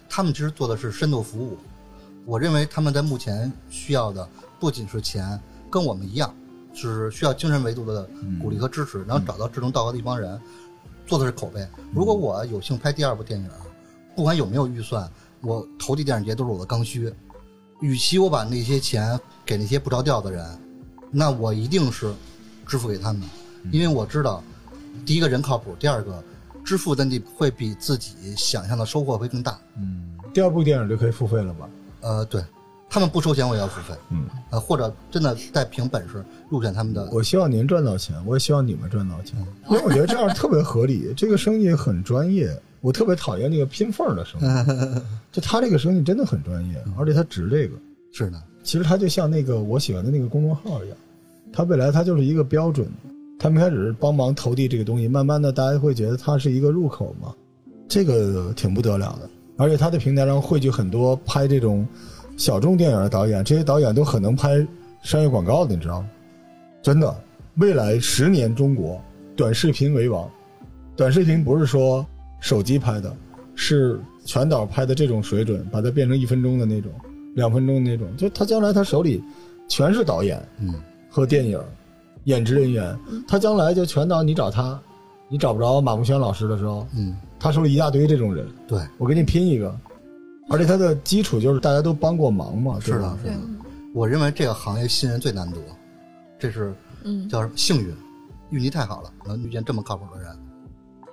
[0.09, 1.57] 他们其实做的是深度服务。
[2.25, 4.27] 我认为他们在目前需要的
[4.59, 5.39] 不仅是钱，
[5.69, 6.33] 跟我们一样，
[6.79, 8.07] 是需要精神维度的
[8.41, 10.39] 鼓励和支持，然后找到志同道合的一帮人，
[11.05, 11.67] 做的是口碑。
[11.93, 13.49] 如果我有幸拍第二部电影，
[14.15, 15.09] 不管有没有预算，
[15.41, 17.13] 我投递电影节都是我的刚需。
[17.81, 20.45] 与其我把那些钱给那些不着调的人，
[21.11, 22.13] 那我一定是
[22.67, 23.23] 支付给他们，
[23.71, 24.43] 因为我知道，
[25.05, 26.21] 第一个人靠谱，第二个
[26.63, 29.57] 支付的你会比自己想象的收获会更大。
[29.77, 31.69] 嗯，第二部电影就可以付费了吧？
[32.01, 32.43] 呃，对，
[32.89, 39.37] 他们不收钱我也要付费，嗯，呃，或者真的再凭本事入选他们的，我希望您赚到钱，我也希望你们赚到钱，
[39.69, 41.13] 因为我觉得这样特别合理。
[41.15, 42.49] 这个生意很专业，
[42.81, 45.01] 我特别讨厌那个拼缝的生意。
[45.31, 47.75] 就他这个生意真的很专业，而且他值这个。
[48.11, 50.97] 是的，其实他就像那个我喜欢的那个公众号一样，
[51.53, 52.87] 他未来他就是一个标准。
[53.41, 57.33] 他们开始帮忙投递这个东西，慢慢的大家会觉得它是一个入口嘛，
[57.87, 59.29] 这个挺不得了的。
[59.55, 61.87] 而且他的平台上汇聚很多拍这种
[62.39, 64.65] 小众电影的导演，这些导演都很能拍
[65.01, 66.09] 商业广告的，你知道吗？
[66.81, 67.13] 真的，
[67.55, 68.99] 未来十年中国
[69.35, 70.27] 短视频为王。
[70.95, 72.05] 短视频不是说
[72.39, 73.13] 手机拍的，
[73.55, 76.89] 是全导拍的这种水准，把它变成一分钟的那种、
[77.35, 78.07] 两分钟的那种。
[78.15, 79.21] 就他将来他手里
[79.67, 80.73] 全是导演嗯，
[81.09, 81.59] 和电影
[82.23, 84.79] 演职人员，他将来就全导你找他，
[85.27, 89.77] 你找不着马慕轩老师的时候，嗯，他手里一大堆这种人，对，我给你拼一个。
[90.49, 93.33] 而且它的基础就是大家都帮过忙嘛，是的是的，？
[93.93, 95.57] 我认为这个行业新人最难得，
[96.39, 96.73] 这是
[97.03, 97.95] 嗯，叫什么幸运，
[98.49, 100.29] 运气太好了，能遇见这么靠谱的人。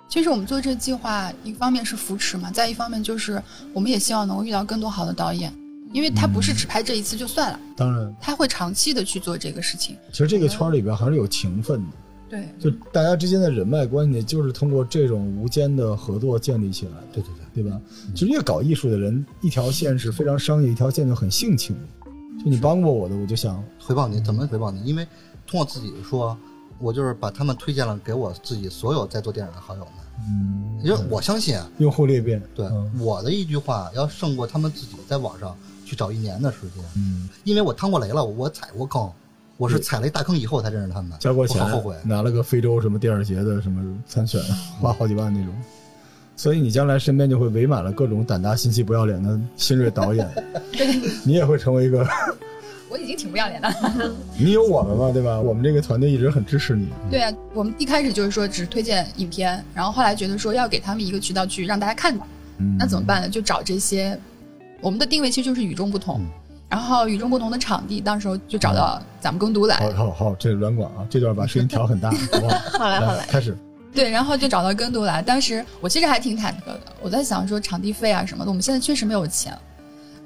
[0.08, 3.42] 其实我们做这个计划，一方面是扶持嘛，再一方面就是
[3.74, 5.52] 我们也希望能够遇到更多好的导演，
[5.92, 9.96] 因为他不是只拍这一次就算了，当然，他会长期的去做这个事情。
[10.12, 11.96] 其实这个圈里边还是有情分的，
[12.28, 17.80] 对，就大家之间的人脉关系，就是通过这种无间的合作建立起来的，对对对，对吧？
[18.14, 21.76] 其实越搞艺术的人，一条线是非常商业，一条线就很性情。
[22.44, 24.82] 就你帮过我的，我就想，回报你怎么回报你？
[24.84, 25.06] 因为
[25.46, 26.36] 通过自己说，
[26.78, 29.92] 我就是把他们推荐了给我自己所有在做电影的好友们，
[30.28, 32.90] 嗯，因为我相信啊，用户裂变，对、嗯。
[33.00, 39.10] 我的一句话要胜过他们自己在网上去找一年的时间，嗯，因为我趟过雷了，我踩过坑，
[39.56, 41.94] 我是踩了一大坑以后才认识他们的，交过钱后悔。
[42.04, 44.40] 拿了个非洲什么电影节的什么参选，
[44.80, 45.54] 花好几万那种。
[46.36, 50.28] 所以你将来身边就会围满了各种胆大心细、不要脸的新锐导演，
[51.24, 52.06] 你也会成为一个，
[52.90, 53.72] 我已经挺不要脸的。
[54.38, 55.40] 你有我们嘛，对吧？
[55.40, 56.88] 我们这个团队一直很支持你。
[57.10, 62.26] 对啊，我们一开始就是说只推荐影片，然后后来觉得说要给他们一个渠道去让大家看到，
[62.58, 63.28] 嗯，那怎么办呢？
[63.30, 64.18] 就找这些，
[64.82, 66.26] 我们的定位其实就是与众不同，嗯
[66.68, 72.58] 然后与众不同的场地，到时候就找到咱们耕读来，好好好，这是软广啊，这段把声音调很大，好不好？
[72.78, 73.56] 好嘞好嘞，开始。
[73.94, 75.22] 对，然后就找到耕读来。
[75.22, 79.56] 当时我其实还挺忐忑的，我在想说场地费啊什么的，我们现在确实没有钱。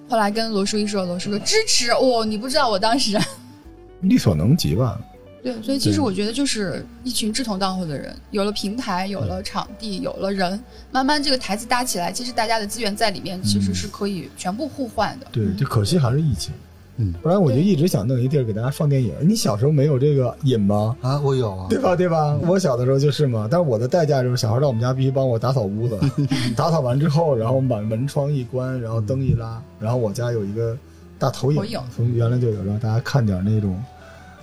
[0.08, 3.16] 后来跟罗叔一说，罗叔说支持，哦，你不知道我当时，
[4.00, 4.98] 力所能及吧。
[5.42, 15.26] 对，所以其实我觉得就是一群志同道合的人，有了平台，有了场地，有了人，慢慢这个台子搭起来，其实大家的资源在里面其实是可以全部互换的。
[15.32, 16.52] 对，就可惜还是疫情，
[16.98, 19.14] 嗯不然我就一直想弄一地儿给大家放电影。
[19.22, 20.94] 你小时候没有这个瘾吗？
[21.00, 21.96] 啊，我有啊，对吧？
[21.96, 22.36] 对吧？
[22.42, 25.98] 我小的时候就是嘛，但是我的代价就是小孩到我们家必须帮我打扫屋子，
[26.54, 30.76] 打扫完之后，然后我们把门窗一关，然后灯一拉，然后我家有一个
[31.18, 33.82] 大投影，投影从原来就有，让大家看点那种，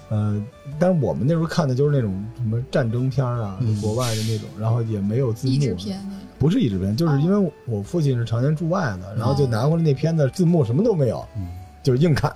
[0.10, 0.42] 呃，
[0.80, 3.80] 但是我们那时候看的就是那种什么战争片啊，嗯。
[3.82, 6.00] 国外的那种，然后也没有字幕，片，
[6.40, 11.48] 不是译制片，就是因为我父亲是常年驻外的，然后就拿回来那片子字幕什么都没有，嗯。
[11.84, 12.34] 就是硬看。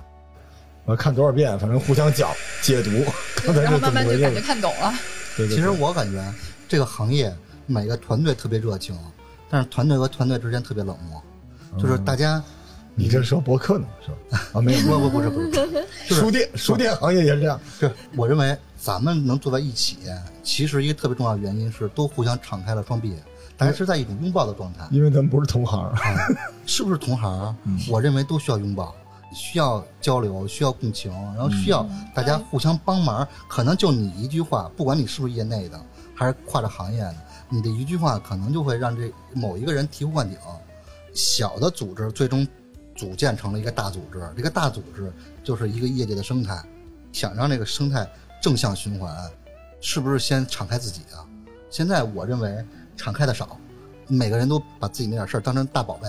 [0.84, 2.28] 我看多少遍，反正互相讲
[2.62, 2.90] 解读，
[3.46, 4.40] 刚才然后慢慢就感觉？
[4.40, 4.92] 看懂了。
[5.36, 6.20] 对对，其实我感觉
[6.68, 7.32] 这个行业
[7.66, 8.96] 每个团队特别热情，
[9.48, 11.22] 但是团队和团队之间特别冷漠，
[11.80, 12.42] 就是大家
[12.94, 14.40] 你这是说博客呢是吧？
[14.54, 17.58] 啊，没有，不不不是不是， 书店书店行业也是这样。
[17.80, 19.98] 是我认为咱们能坐在一起，
[20.42, 23.14] 其实一个特别重要的原因是都互相敞开了双臂，
[23.56, 24.86] 大家是在一种拥抱的状态。
[24.90, 25.98] 因为咱们不是同行，啊，
[26.66, 27.56] 是不是同行？
[27.64, 28.94] 嗯我认为都需要拥抱，
[29.34, 33.26] 需要交流，需要共情，然后需要大家互相帮忙。
[33.48, 35.80] 可能就你一句话，不管你是不是业内的，
[36.14, 37.16] 还是跨着行业的，
[37.48, 40.36] 你的一句话可能就会让这某一个人醍醐灌顶。
[41.14, 42.46] 小的组织最终
[42.94, 45.12] 组建成了一个大组织，这个大组织
[45.42, 46.62] 就是一个业界的生态。
[47.12, 49.14] 想让这个生态正向循环，
[49.82, 51.20] 是不是先敞开自己啊？
[51.68, 52.64] 现在我认为
[52.96, 53.58] 敞开的少，
[54.08, 56.08] 每个人都把自己那点事儿当成大宝贝。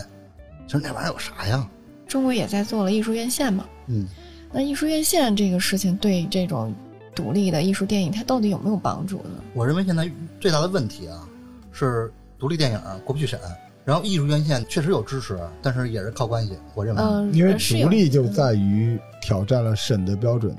[0.66, 1.70] 其实那玩意儿有啥呀？
[2.08, 3.66] 中国也在做了艺术院线嘛。
[3.88, 4.08] 嗯，
[4.54, 6.74] 那艺术院线这个事情对这种
[7.14, 9.44] 独立的艺术电影，它到底有没有帮助呢？
[9.54, 10.10] 我认为现在
[10.40, 11.28] 最大的问题啊，
[11.74, 12.10] 是
[12.40, 13.38] 独立电影过不去审，
[13.86, 16.58] 然后艺术院线确实有支持，但是也是靠关系。
[16.74, 20.56] 我认为，嗯，因为独立就在于挑战了审的标准，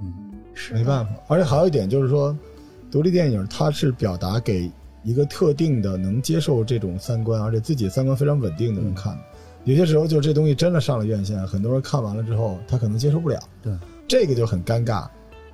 [0.00, 0.14] 嗯，
[0.54, 1.12] 是没办法。
[1.26, 2.36] 而且还有一点就是说，
[2.90, 4.70] 独立电影它是表达给
[5.02, 9.18] 一个特定的能接受这种三观，而且自己三观非常稳定的人看的。
[9.64, 13.72] 有些时候就这东西真的上了院线，很多人看完了之后，他可能接受不了，对，
[14.06, 15.06] 这个就很尴尬。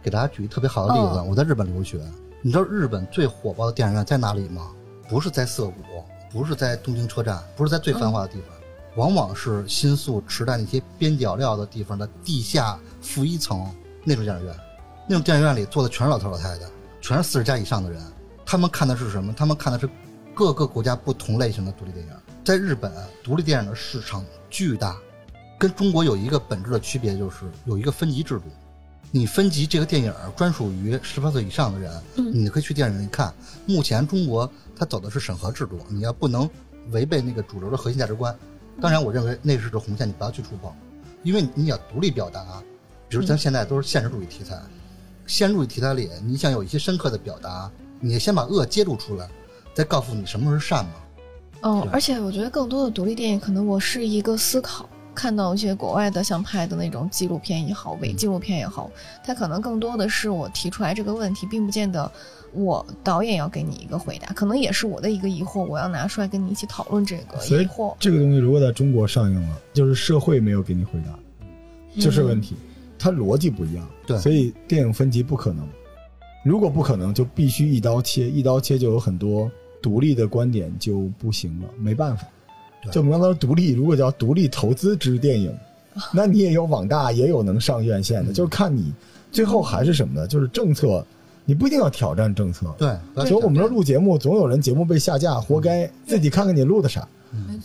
[0.03, 1.99] 给大家举一特别好的例子，哦我在日本留学，
[2.43, 4.71] 你知道日本最火爆的电影院在哪里吗？
[5.09, 5.75] 不是在涩谷，
[6.35, 8.49] 不是在东京车站，不是在最繁华的地方，
[8.97, 13.73] 往往是新宿、池袋那些边角料的地方的地下负一层
[14.03, 14.53] 那种电影院。
[15.09, 16.67] 那种电影院里坐的全是老头老太太，
[17.01, 18.03] 全是四十加以上的人。
[18.45, 19.33] 他们看的是什么？
[19.33, 19.89] 他们看的是
[20.35, 22.13] 各个国家不同类型的独立电影。
[22.45, 24.97] 在日本，独立电影的市场巨大，
[25.57, 28.47] 跟中国有一个本质的区别，就是有一个分级制度。
[29.17, 33.33] 你分级这个电影专属于十八岁以上的人，嗯你可以去电影院看。
[33.65, 36.51] 目前中国它走的是审核制度，你要不能
[36.91, 38.37] 违背那个主流的核心价值观。
[38.81, 40.73] 当然，我认为那是个红线，你不要去触碰，
[41.23, 42.61] 因为你要独立表达。
[43.09, 44.61] 比如咱现在都是现实主义题材，
[45.29, 49.29] 现实主义题材里，你想有一些深刻的表达，你先把恶揭露出来，
[49.73, 50.93] 再告诉你什么是善嘛。
[51.63, 58.91] 嗯而且我觉得更多的独立电影，可能我是一个思考，看到一些国外的像拍的那种纪录片也好，伪纪录片也好，
[59.25, 62.11] 它可能更多的是我提出来这个问题，并不见得
[62.53, 67.95] 我导演要给你一个回答，可能也是我的一个疑惑，我要拿出来跟你一起讨论这个所以疑惑。
[67.99, 71.19] 这个东西如果在中国上映了，就是社会没有给你回答，
[72.01, 72.57] 就是问题，
[72.99, 75.67] 它逻辑不一样，对所以电影分级不可能。
[76.45, 79.51] 如果不可能，就必须一刀切，一刀切就有很多
[79.81, 82.27] 独立的观点就不行了，没办法。
[82.85, 85.53] 对就我们刚才说独立，如果叫独立投资之电影，
[86.13, 88.93] 那你也有网大，也有能上院线的，嗯就是看你
[89.31, 90.27] 最后还是什么呢？
[90.27, 91.05] 就是政策，
[91.45, 92.75] 你不一定要挑战政策。
[92.79, 95.91] 对，所以我们这讲录节目，总有人节目被下架，活该。
[96.07, 97.07] 自己看看你录的啥，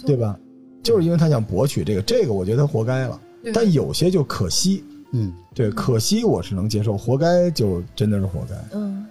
[0.06, 0.38] 对吧？
[0.82, 3.20] 就是因为他想博取这个，这个我觉得他活该了。
[3.54, 8.56] 但有些就可惜，嗯，对，可惜我是能接受，活该就真的是活该。
[8.74, 9.06] 嗯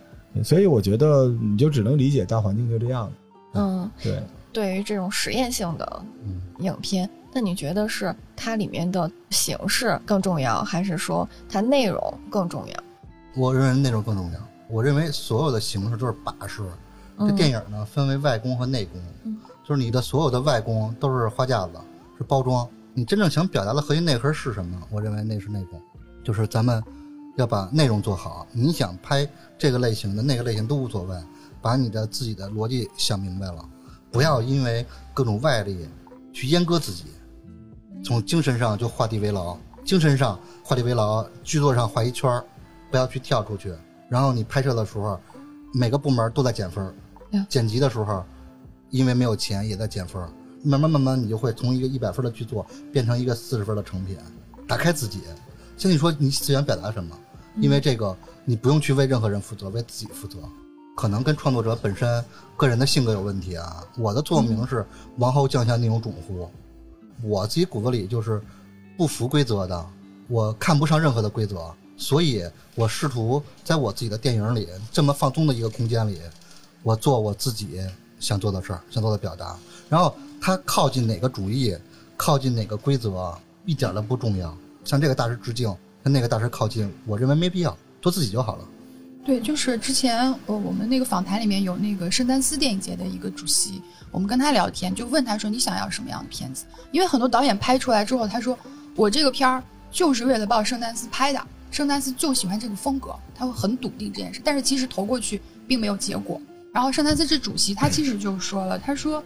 [0.45, 3.11] 所以我觉得你就只能理解大环境就这样。
[3.55, 4.21] 嗯，对，
[4.53, 12.75] 对于这种实验性的嗯影片，那你觉得是它里面的形式更重要，还是说它内容更重要？
[13.37, 14.41] 我认为内容更重要。
[14.69, 16.63] 我认为所有的形式都是把式。
[17.19, 19.37] 这嗯电影呢，分为外功和内功，嗯
[19.67, 21.73] 就是你的所有的外功都是花架子，
[22.17, 22.69] 是包装。
[22.95, 24.81] 你真正想表达的核心内核是什么？
[24.91, 25.81] 我认为那是内功，
[26.25, 26.83] 就是咱们
[27.37, 28.47] 要把内容做好。
[28.53, 31.17] 你想拍这个类型的、那个类型都无所谓，
[31.61, 33.65] 把你的自己的逻辑想明白了，
[34.11, 34.85] 不要因为
[35.15, 35.89] 各种外力
[36.33, 37.05] 去阉割自己。
[38.05, 42.45] 从精神上就画地为牢，精神上画地为牢，剧作上画一圈儿，
[42.91, 43.75] 不要去跳出去。
[44.09, 45.19] 然后你拍摄的时候，
[45.75, 46.95] 每个部门都在减分儿，
[47.49, 48.25] 剪辑的时候，
[48.91, 50.31] 因为没有钱也在减分儿。
[50.63, 54.17] 慢慢慢慢，你就会从一个一百分的剧作变成一个四十分的成品。
[54.67, 55.23] 打开自己，
[55.77, 57.17] 先你说你想表达什么？
[57.57, 60.39] 因为这个你不用去为任何人负责，为自己负责。
[60.99, 62.25] 可能跟创作者本身
[62.57, 63.85] 个人的性格有问题啊。
[63.97, 64.85] 我的座右铭是
[65.19, 66.51] “王侯将相宁有种乎”，
[67.23, 68.43] 我自己骨子里就是
[68.97, 69.87] 不服规则的，
[70.27, 72.45] 我看不上任何的规则，所以
[72.75, 76.19] 我试图在我自己的电影里这么放松的一个空间里，
[76.83, 77.81] 我做我自己
[78.19, 79.57] 想做的事儿，想做的表达。
[79.89, 81.79] 然后他靠近哪个主义，
[82.17, 83.33] 靠近哪个规则，
[83.67, 84.53] 一点都不重要。
[84.85, 85.73] 向这个大师致敬，
[86.03, 88.65] 跟那个大师靠近，我认为没必要，做自己就好了。
[89.29, 96.65] 对，就是之前呃我们那个访谈里面有那个圣丹斯电影节的一个主席，我们跟他聊天，就问他说你想要什么样的片子？
[96.93, 98.59] 因为很多导演拍出来之后，他说
[98.97, 104.41] 我这个片儿就是为了报圣丹斯拍的，圣丹斯就喜欢这个风格，他会很笃定这件事。
[104.43, 106.41] 但是其实投过去并没有结果。
[106.73, 109.23] 然后圣丹斯这主席他其实就说了，他说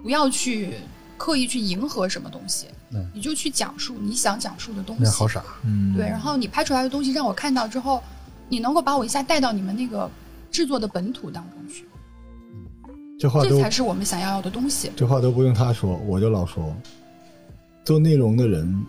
[0.00, 0.74] 不要去
[1.16, 5.06] 刻意去迎合什么东西，嗯你就去讲述你想讲述的东西。
[5.06, 8.00] 好傻，嗯，对，然后你拍出来的东西让我看到之后，
[8.50, 10.10] 你能够把我一下带到你们那个
[10.50, 11.86] 制作的本土当中去，
[13.18, 14.90] 这话都这才是我们想要的东西。
[14.96, 16.74] 这话都不用他说，我就老说，
[17.84, 18.84] 做内容的人，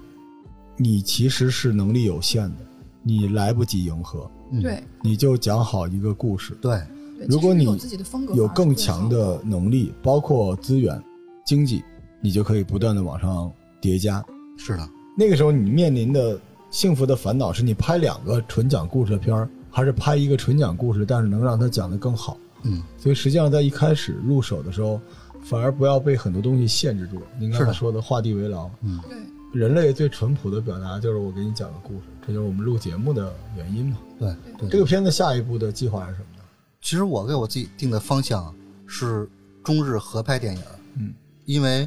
[0.77, 2.57] 你其实是能力有限的，
[3.03, 6.57] 你来不及迎合，嗯、对，你就讲好一个故事。
[6.59, 6.81] 对，
[7.29, 10.99] 如果你有自己的风格，有更强的能力，包括资源、
[11.45, 11.83] 经济，
[12.19, 14.23] 你就可以不断的往上叠加。
[14.57, 16.39] 是的，那个时候，你面临的
[16.71, 22.37] 幸福的烦恼是你拍两个纯讲故事的片儿，还是拍一个纯讲故事，但是能让它讲得更好。
[22.63, 24.99] 嗯，所以实际上在一开始入手的时候，
[25.43, 27.21] 反而不要被很多东西限制住。
[27.37, 29.17] 您刚才说的画地为牢，嗯，对
[29.59, 33.97] 人类最淳朴的表达就是我给你讲个故事，这就是我们录节目的原因嘛。
[34.17, 34.69] 对对。
[34.69, 36.43] 这个片子下一步的计划是什么呢？
[36.79, 38.55] 其实我给我自己定的方向
[38.87, 39.27] 是
[39.61, 40.63] 中日合拍电影，
[40.95, 41.13] 嗯，
[41.43, 41.85] 因为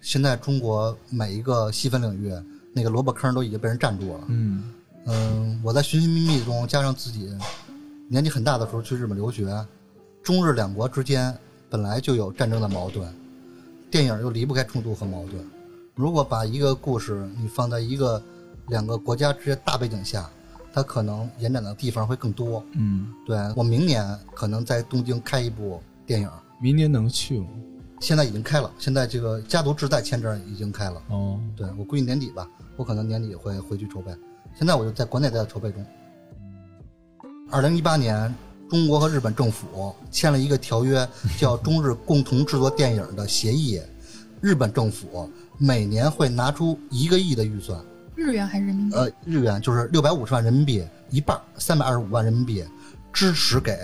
[0.00, 2.32] 现在中国每一个细分领域
[2.72, 4.20] 那个萝卜坑都已经被人占住了。
[4.28, 4.72] 嗯
[5.06, 7.30] 嗯，我在寻寻觅觅中，加上自己
[8.08, 9.48] 年纪很大的时候去日本留学，
[10.22, 11.36] 中日两国之间
[11.68, 13.10] 本来就有战争的矛盾，
[13.90, 15.44] 电影又离不开冲突和矛盾。
[15.94, 18.22] 如果把一个故事你放在一个
[18.68, 20.28] 两个国家之间大背景下，
[20.72, 22.62] 它可能延展的地方会更多。
[22.72, 24.04] 嗯，对我明年
[24.34, 27.46] 可能在东京开一部电影，明年能去吗？
[28.00, 31.00] 现在已经开了，现在这个家族志在签证已经开了。
[31.08, 34.10] 哦，对我估计年底吧，我可能年底会回去筹备。
[34.58, 35.84] 现在我就在国内在筹备中。
[37.50, 38.34] 二零一八年，
[38.68, 41.06] 中国和日本政府签了一个条约，
[41.38, 43.80] 叫中日共同制作电影的协议。
[44.40, 47.78] 日本政府每年会拿出一个亿的预算，
[48.16, 48.96] 日元还是人民币？
[48.96, 52.64] 呃，日元就是六百五十万人民币，一半三百二十五万人民币，
[53.12, 53.76] 支持给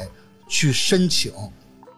[0.48, 1.30] 去申请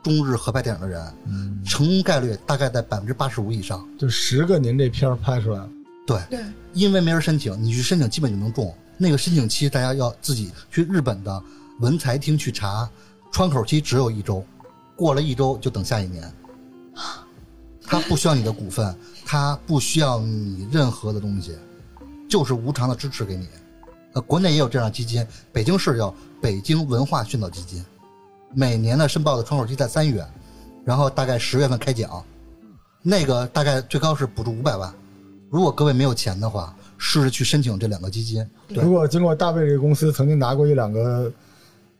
[0.02, 3.86] 中日合拍电影的人，嗯，成功概率大概在百分之八十五以上。
[3.98, 5.68] 就十个您这片儿拍出来了，
[6.06, 6.40] 对，对，
[6.72, 8.74] 因为没人申请，你去申请基本就能中。
[8.96, 11.42] 那个申请期大家要自己去日本的
[11.80, 12.88] 文财厅去查，
[13.30, 14.44] 窗口期只有一周，
[14.96, 16.32] 过了一周就等下一年。
[17.90, 18.94] 他不需要你的股份，
[19.24, 21.56] 他不需要你任何的东西，
[22.28, 23.48] 就是无偿的支持给你。
[24.12, 27.84] 呃，国内也有这样的基金，北京市叫北京文化训导基金，
[28.54, 30.24] 每年的申报的窗口期在三月，
[30.84, 32.22] 然后大概十月份开奖，
[33.02, 34.92] 那个大概最高是补助五百万。
[35.50, 38.46] 如果各位没有钱的话，试着去申请这两个基金。
[38.68, 41.32] 对如果经过大卫这个公司曾经拿过一两个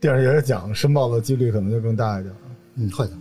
[0.01, 2.35] 电影节奖，申报的几率可能就更大一点，
[2.77, 3.13] 嗯，会的。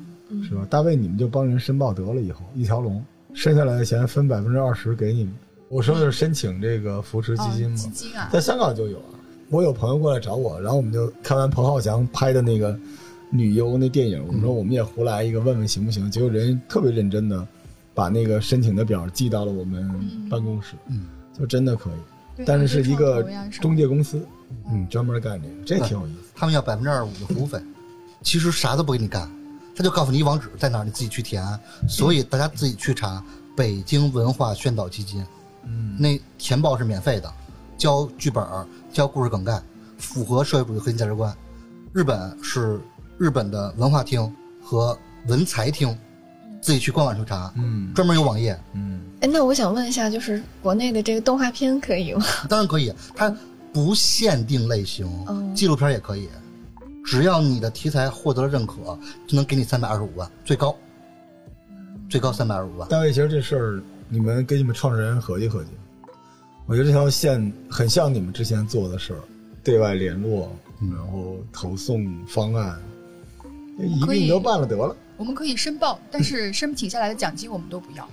[0.44, 0.68] 是吧？
[0.70, 3.02] 大卫，你们就帮人申报得了，以后一条龙，
[3.34, 5.34] 剩下来的钱分百分之二十给你们。
[5.70, 9.16] 我说的是申请这个扶持基金哦嘛，基金啊，在香港就有啊。
[9.50, 12.78] 我有朋友过来找我，然后我们就看完彭浩翔拍的那个
[13.30, 16.10] 女优那电影，我们说我们也胡来一个，问问行不行？
[16.10, 17.46] 结果人特别认真的
[17.94, 19.90] 把那个申请的表寄到了我们
[20.30, 21.06] 办公室，嗯，
[21.38, 22.44] 就真的可以。
[22.46, 23.28] 但是是一个
[23.60, 24.26] 中介公司，
[24.72, 26.30] 嗯，专门干这个，这挺有意思。
[26.36, 27.60] 他们要百分之二十五的服务费，
[28.22, 29.30] 其实啥都不给你干，
[29.76, 31.44] 他就告诉你一网址在哪儿，你自己去填。
[31.88, 33.24] 所以大家自己去查
[33.56, 35.26] 北京文化宣导基金，
[35.66, 37.34] 嗯，那填报是免费的，
[37.76, 39.60] 交剧本儿、交故事梗概，
[39.98, 41.36] 符合社会主义核心价值观。
[41.92, 42.80] 日本是
[43.18, 44.98] 日本的文化厅和
[45.28, 45.98] 文财厅，
[46.62, 47.94] 自己去官网去查，嗯。
[47.94, 52.24] 专门有网页，嗯，哎，那我想问一下，就是国内的这个动画片可以吗？
[52.48, 53.36] 当然可以，它
[53.74, 56.30] 不限定类型，嗯纪录片也可以，
[57.04, 60.76] 只要你的题材获得了认可，就能给你三百二十五万，最高，
[62.10, 62.88] 最高三百二十五万。
[62.88, 65.70] 大卫，其实这事儿你们跟你们创始人合计合计，
[66.66, 69.20] 我觉得这条线很像你们之前做的事儿，
[69.64, 70.52] 对外联络，
[70.82, 70.94] 嗯。
[70.96, 72.80] 然后投送方案，
[73.78, 74.96] 一可以并都办了得了。
[75.18, 78.08] 我们可以申报，但是申请下来的奖金我们都不要，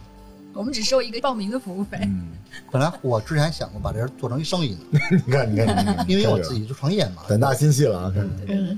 [0.52, 1.98] 我们只收一个报名的服务费。
[2.02, 2.28] 嗯，
[2.70, 7.22] 本来我之前想过把这事做成一生意呢， 你看，你看，你看，因为我自己就创业嘛。
[7.28, 8.14] 胆大心细了啊！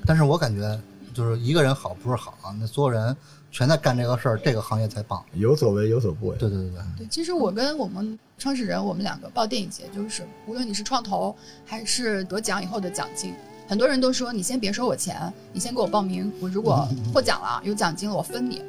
[0.05, 0.79] 但是我感觉
[1.15, 3.17] 就是一个人好不是好啊，那所有人
[3.53, 5.25] 全在干这个事儿，这个行业才棒。
[5.35, 6.37] 有所为有所不为。
[6.37, 11.35] 对对对对，对，其实我跟我们创始人，我们两个报电影节，就是无论你是创投
[11.65, 13.33] 还是得奖以后的奖金，
[13.69, 18.63] 很多人都说你先别收我钱，你先给我报名，我如果获奖了有奖金了我分你，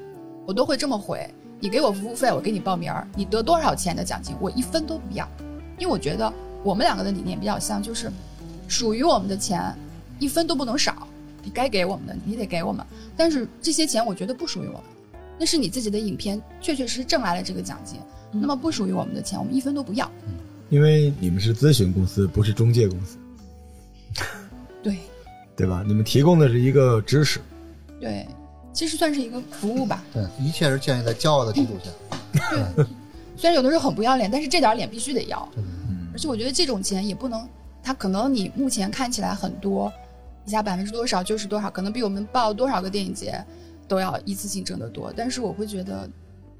[0.45, 1.29] 我都会这么回。
[1.59, 5.27] 你给我服务费，我给你报名儿，你得多少钱的奖金，我一分都不要，
[5.77, 6.31] 因为我觉得
[6.63, 8.11] 我们两个的理念比较像，就是
[8.67, 9.73] 属于我们的钱
[10.19, 11.07] 一分都不能少，
[11.43, 12.85] 你该给我们的你得给我们，
[13.15, 14.83] 但是这些钱我觉得不属于我们，
[15.39, 17.99] 那是你自己的影片确确实实挣来了这个奖金。
[18.33, 18.41] 嗯。
[18.41, 20.09] 那么不属于我们的钱，我们一分都不要。
[20.69, 23.17] 因为你们是咨询公司，不是中介公司，
[24.83, 24.97] 对
[25.55, 25.83] 对吧？
[25.85, 27.39] 你们提供的是一个知识。
[27.99, 28.27] 对，
[28.73, 30.03] 其实算是一个服务吧。
[30.13, 32.17] 对，一切是建立在骄傲的基础下。
[32.51, 32.85] 对，
[33.35, 35.47] 虽然有的时候很不要脸，但是这点脸必须得要。
[35.53, 37.47] 对对对嗯而且我觉得这种钱也不能，
[37.83, 39.91] 它可能你目前看起来很多，
[40.45, 43.43] 一下百分之多少就是多少，可能比我们报多少个电影节
[43.87, 45.13] 都要一次性挣得多。
[45.15, 46.09] 但是我会觉得，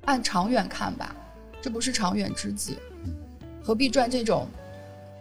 [0.06, 1.16] 按长远看吧，
[1.62, 2.78] 这不是长远之计，
[3.64, 4.48] 何必赚这种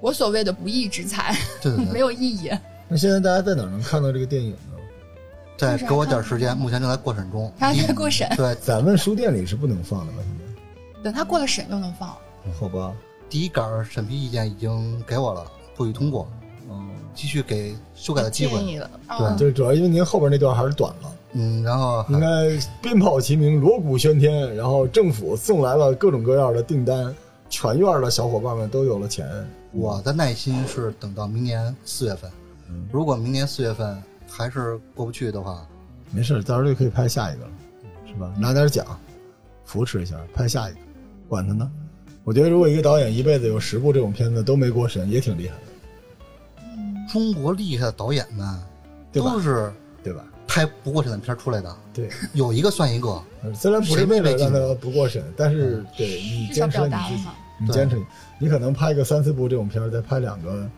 [0.00, 2.50] 我所谓的不义之财，对对 没，有意义。
[2.88, 4.58] 那现在大家在哪儿能看到这个电影呢？
[5.56, 7.50] 再给我点时间，目前正在过审中。
[7.58, 10.18] 还在过审，对， 咱们书店里是不能放的吧？
[10.22, 12.16] 现等他过了审就能放。
[12.44, 12.52] 在？
[12.52, 12.92] 好吧。
[13.28, 15.44] 第一稿审批意见已经给我了，
[15.74, 16.28] 不予通过，
[16.70, 18.58] 嗯，继续给修改的机会。
[18.58, 18.90] 建议了。
[19.08, 22.26] 嗯就是主要因为您后边那段还是短了，嗯，然后应该
[22.80, 27.12] 鞭炮齐鸣，锣鼓喧天，然后政府送来了各种各样的订单，
[27.48, 29.26] 全院的小伙伴们都有了钱。
[29.72, 32.30] 我的耐心是等到明年四月份。
[32.68, 35.66] 嗯如果明年四月份还是过不去的话，
[36.10, 37.50] 没事，到时候就可以拍下一个了，
[38.06, 38.32] 是吧？
[38.38, 38.84] 拿点奖，
[39.64, 40.78] 扶持一下，拍下一个，
[41.28, 41.70] 管他呢。
[42.24, 48.58] 我觉得如果一个导演一辈子有十部这种片子都没过审，也挺厉害的，中国厉害的导演们
[49.12, 49.72] 对吧都是
[50.02, 50.24] 对吧？
[50.48, 53.22] 拍不过审的片出来的，对，有一个算一个。
[53.54, 57.28] 虽然不是为了让他不过审，但是对你坚持你自己。
[57.58, 57.98] 你坚持，
[58.38, 60.68] 你可能拍个三四部这种片儿，再拍两个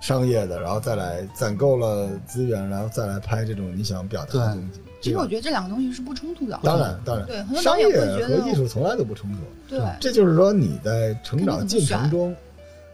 [0.00, 4.80] 商业的，然后再来攒够了资源，然后再来拍这种你想表达的东西。
[5.00, 6.58] 其实我，觉得这两个东西是不冲突的。
[6.62, 9.38] 当然当然，对很多商业和艺术从来都不冲突。
[9.68, 12.34] 对，这就是说你在成长进程中，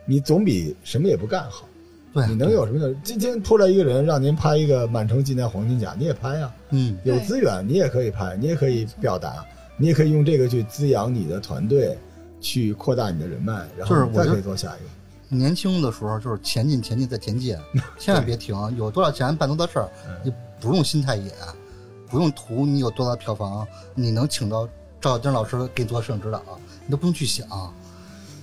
[0.04, 1.66] 你总比什么也不干好。
[2.12, 2.94] 对，你能有什么呢？
[3.02, 9.42] 今天出来一个人让您拍一个《满城尽带黄金甲》，你也拍啊、嗯，有资源你也可以拍，你也可以表达，
[9.78, 11.96] 你也可以用这个去滋养你的团队，
[12.38, 14.90] 去扩大你的人脉，然后再可以做下一个。
[15.32, 17.56] 年轻的时候就是前进、前进再前进，
[17.98, 18.54] 千万别停。
[18.76, 20.14] 有多少钱办多大事儿，嗯。
[20.24, 21.32] 你不用心太野，
[22.08, 24.68] 不用图你有多大票房，你能请到
[25.00, 26.42] 赵小丁老师给你做摄影指导，
[26.84, 27.46] 你都不用去想，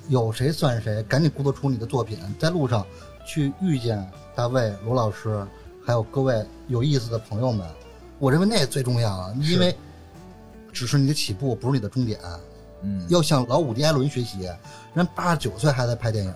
[0.07, 2.85] 有谁算谁，赶紧鼓捣出你的作品，在路上
[3.25, 4.03] 去遇见
[4.35, 5.45] 大卫、罗老师，
[5.85, 7.65] 还有各位有意思的朋友们，
[8.17, 9.77] 我认为那最重要啊，因为
[10.73, 12.19] 只是你的起步，不是你的终点。
[12.81, 14.49] 嗯，要向老伍迪·艾伦学习，
[14.93, 16.33] 人八十九岁还在拍电影，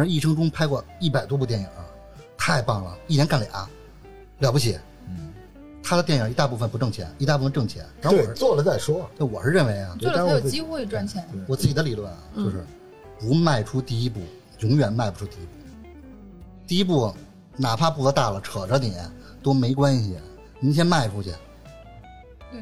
[0.00, 1.66] 人一生中拍过一百多部电影，
[2.36, 3.68] 太棒了，一年干俩，
[4.38, 4.78] 了不起。
[5.08, 5.32] 嗯
[5.82, 7.84] 他的电影一大部分不挣钱，一大部分挣钱。
[8.00, 9.10] 然后我做了再说。
[9.16, 11.26] 对我是认为啊，做了才有机会赚钱。
[11.48, 12.64] 我自己的理论啊，就是
[13.18, 14.20] 不迈出第一步，
[14.60, 15.52] 永远迈不出第一步。
[16.66, 17.12] 第一步，
[17.56, 18.94] 哪怕步子大了，扯着你
[19.42, 20.16] 都没关系，
[20.60, 21.32] 您先迈出去。
[22.52, 22.60] 对，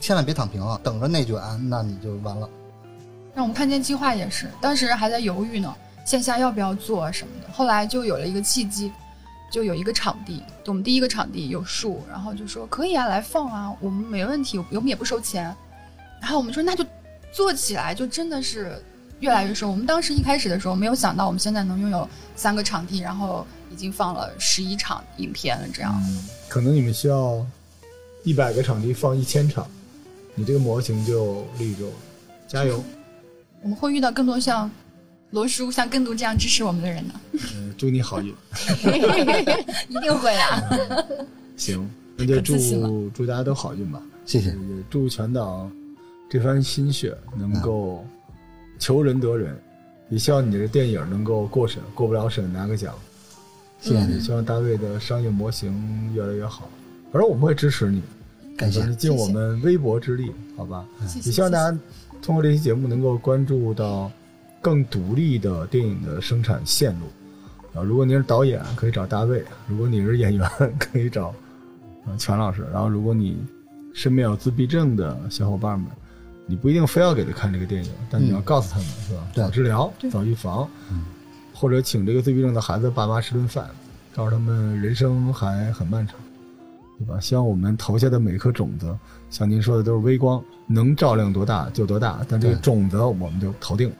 [0.00, 1.36] 千万别躺平啊，等着内卷，
[1.68, 2.48] 那你就完了。
[3.34, 7.52] 那我们看见计划也是，当时还在犹豫呢，线下要不要做什么的。
[7.52, 8.90] 后来就有了一个契机，
[9.50, 15.54] 就有一个场地，我们第一个场地有树，然后就说可以啊，来放啊，我们没问题，我们也不收钱。
[16.20, 16.84] 然后我们说那就
[17.32, 18.80] 做起来，就真的是
[19.20, 19.70] 越来越收。
[19.70, 25.94] 我们当时一开始的时候没有想到，我们现在能拥有三个场地，然后已经放了十一场影片了，这样。
[26.06, 27.44] 嗯，可能你们需要
[28.22, 29.66] 一百个场地放一千场，
[30.34, 31.92] 你这个模型就立住了。
[32.46, 32.82] 加油！
[33.62, 34.70] 我们会遇到更多像
[35.32, 38.28] 罗叔、像更多这样支持我们的人呢，嗯，祝你好运。
[39.88, 40.62] 一定会啊。
[41.56, 44.00] 行， 那就祝祝大家都好运吧。
[44.26, 44.56] 谢谢也。
[44.90, 45.72] 祝全党
[46.30, 48.06] 这番心血能够
[48.78, 49.58] 求人得人，
[50.10, 52.94] 也希望你的电影能够过审，过不了审拿个奖。
[53.80, 56.68] 谢谢你，也希望大卫的商业模型越来越好。
[57.10, 58.02] 反正我们会支持你，
[58.54, 60.84] 感谢你尽我们微薄之力，好吧？
[61.08, 61.78] 谢谢也希望大家
[62.20, 64.12] 通过这期节目能够关注到
[64.62, 67.06] 更独立的电影的生产线路。
[67.74, 70.48] 啊，如果您是导演，可以找大卫；如果你是演员，
[70.78, 71.34] 可以找
[72.06, 72.64] 呃全老师。
[72.72, 73.36] 然后，如果你
[73.92, 75.88] 身边有自闭症的小伙伴们，
[76.46, 79.26] 你不一定非要给他看这个电影，但你要嗯告诉他们，是吧？
[79.34, 81.04] 早治疗，早预防，嗯
[81.54, 83.68] 或者请这个自闭症的孩子爸妈吃顿饭，
[84.14, 86.16] 告诉他们人生还很漫长，
[86.98, 87.18] 对吧？
[87.20, 88.94] 希望我们投下的每颗种子，
[89.30, 93.96] 像您说的都是微光，能照亮多大就多大，但这个种子我们就投定了。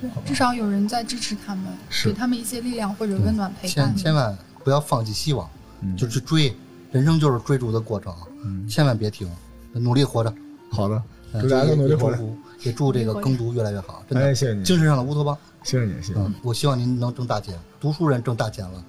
[0.00, 1.64] 对，至少有人在支持他们，
[2.04, 3.96] 给他们一些力量或者温暖陪伴千。
[3.96, 5.48] 千万不要放弃希望，
[5.80, 6.54] 嗯，就去追，
[6.92, 8.14] 人生就是追逐的过程，
[8.44, 9.28] 嗯，千万别停，
[9.72, 10.32] 努力活着。
[10.70, 11.02] 好的，
[11.32, 12.16] 大家都努力活着。
[12.16, 15.36] 也祝福也祝这个耕读越来越好，真哎，的，谢谢您，精神上的乌托邦。
[15.62, 18.84] 谢谢你，谢谢我希望您能挣大钱，读书人挣大钱了，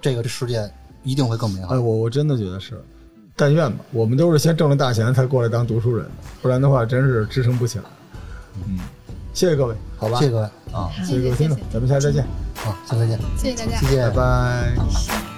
[0.00, 0.70] 这个世界
[1.02, 1.78] 一定会更美好哎，。
[1.78, 2.82] 我我真的觉得是，
[3.36, 3.84] 但愿吧。
[3.92, 6.10] 我们都是先挣了大钱才过来当读书人的，
[6.42, 7.84] 不然的话真是支撑不起来。
[8.66, 8.78] 嗯，
[9.34, 13.78] 谢谢各位，好吧，谢谢各位，啊，谢谢谢各位听众咱们下次再见，好，下次再见，谢谢大家。
[13.78, 14.14] 谢谢拜。
[14.14, 14.72] 拜。
[14.88, 15.33] 谢谢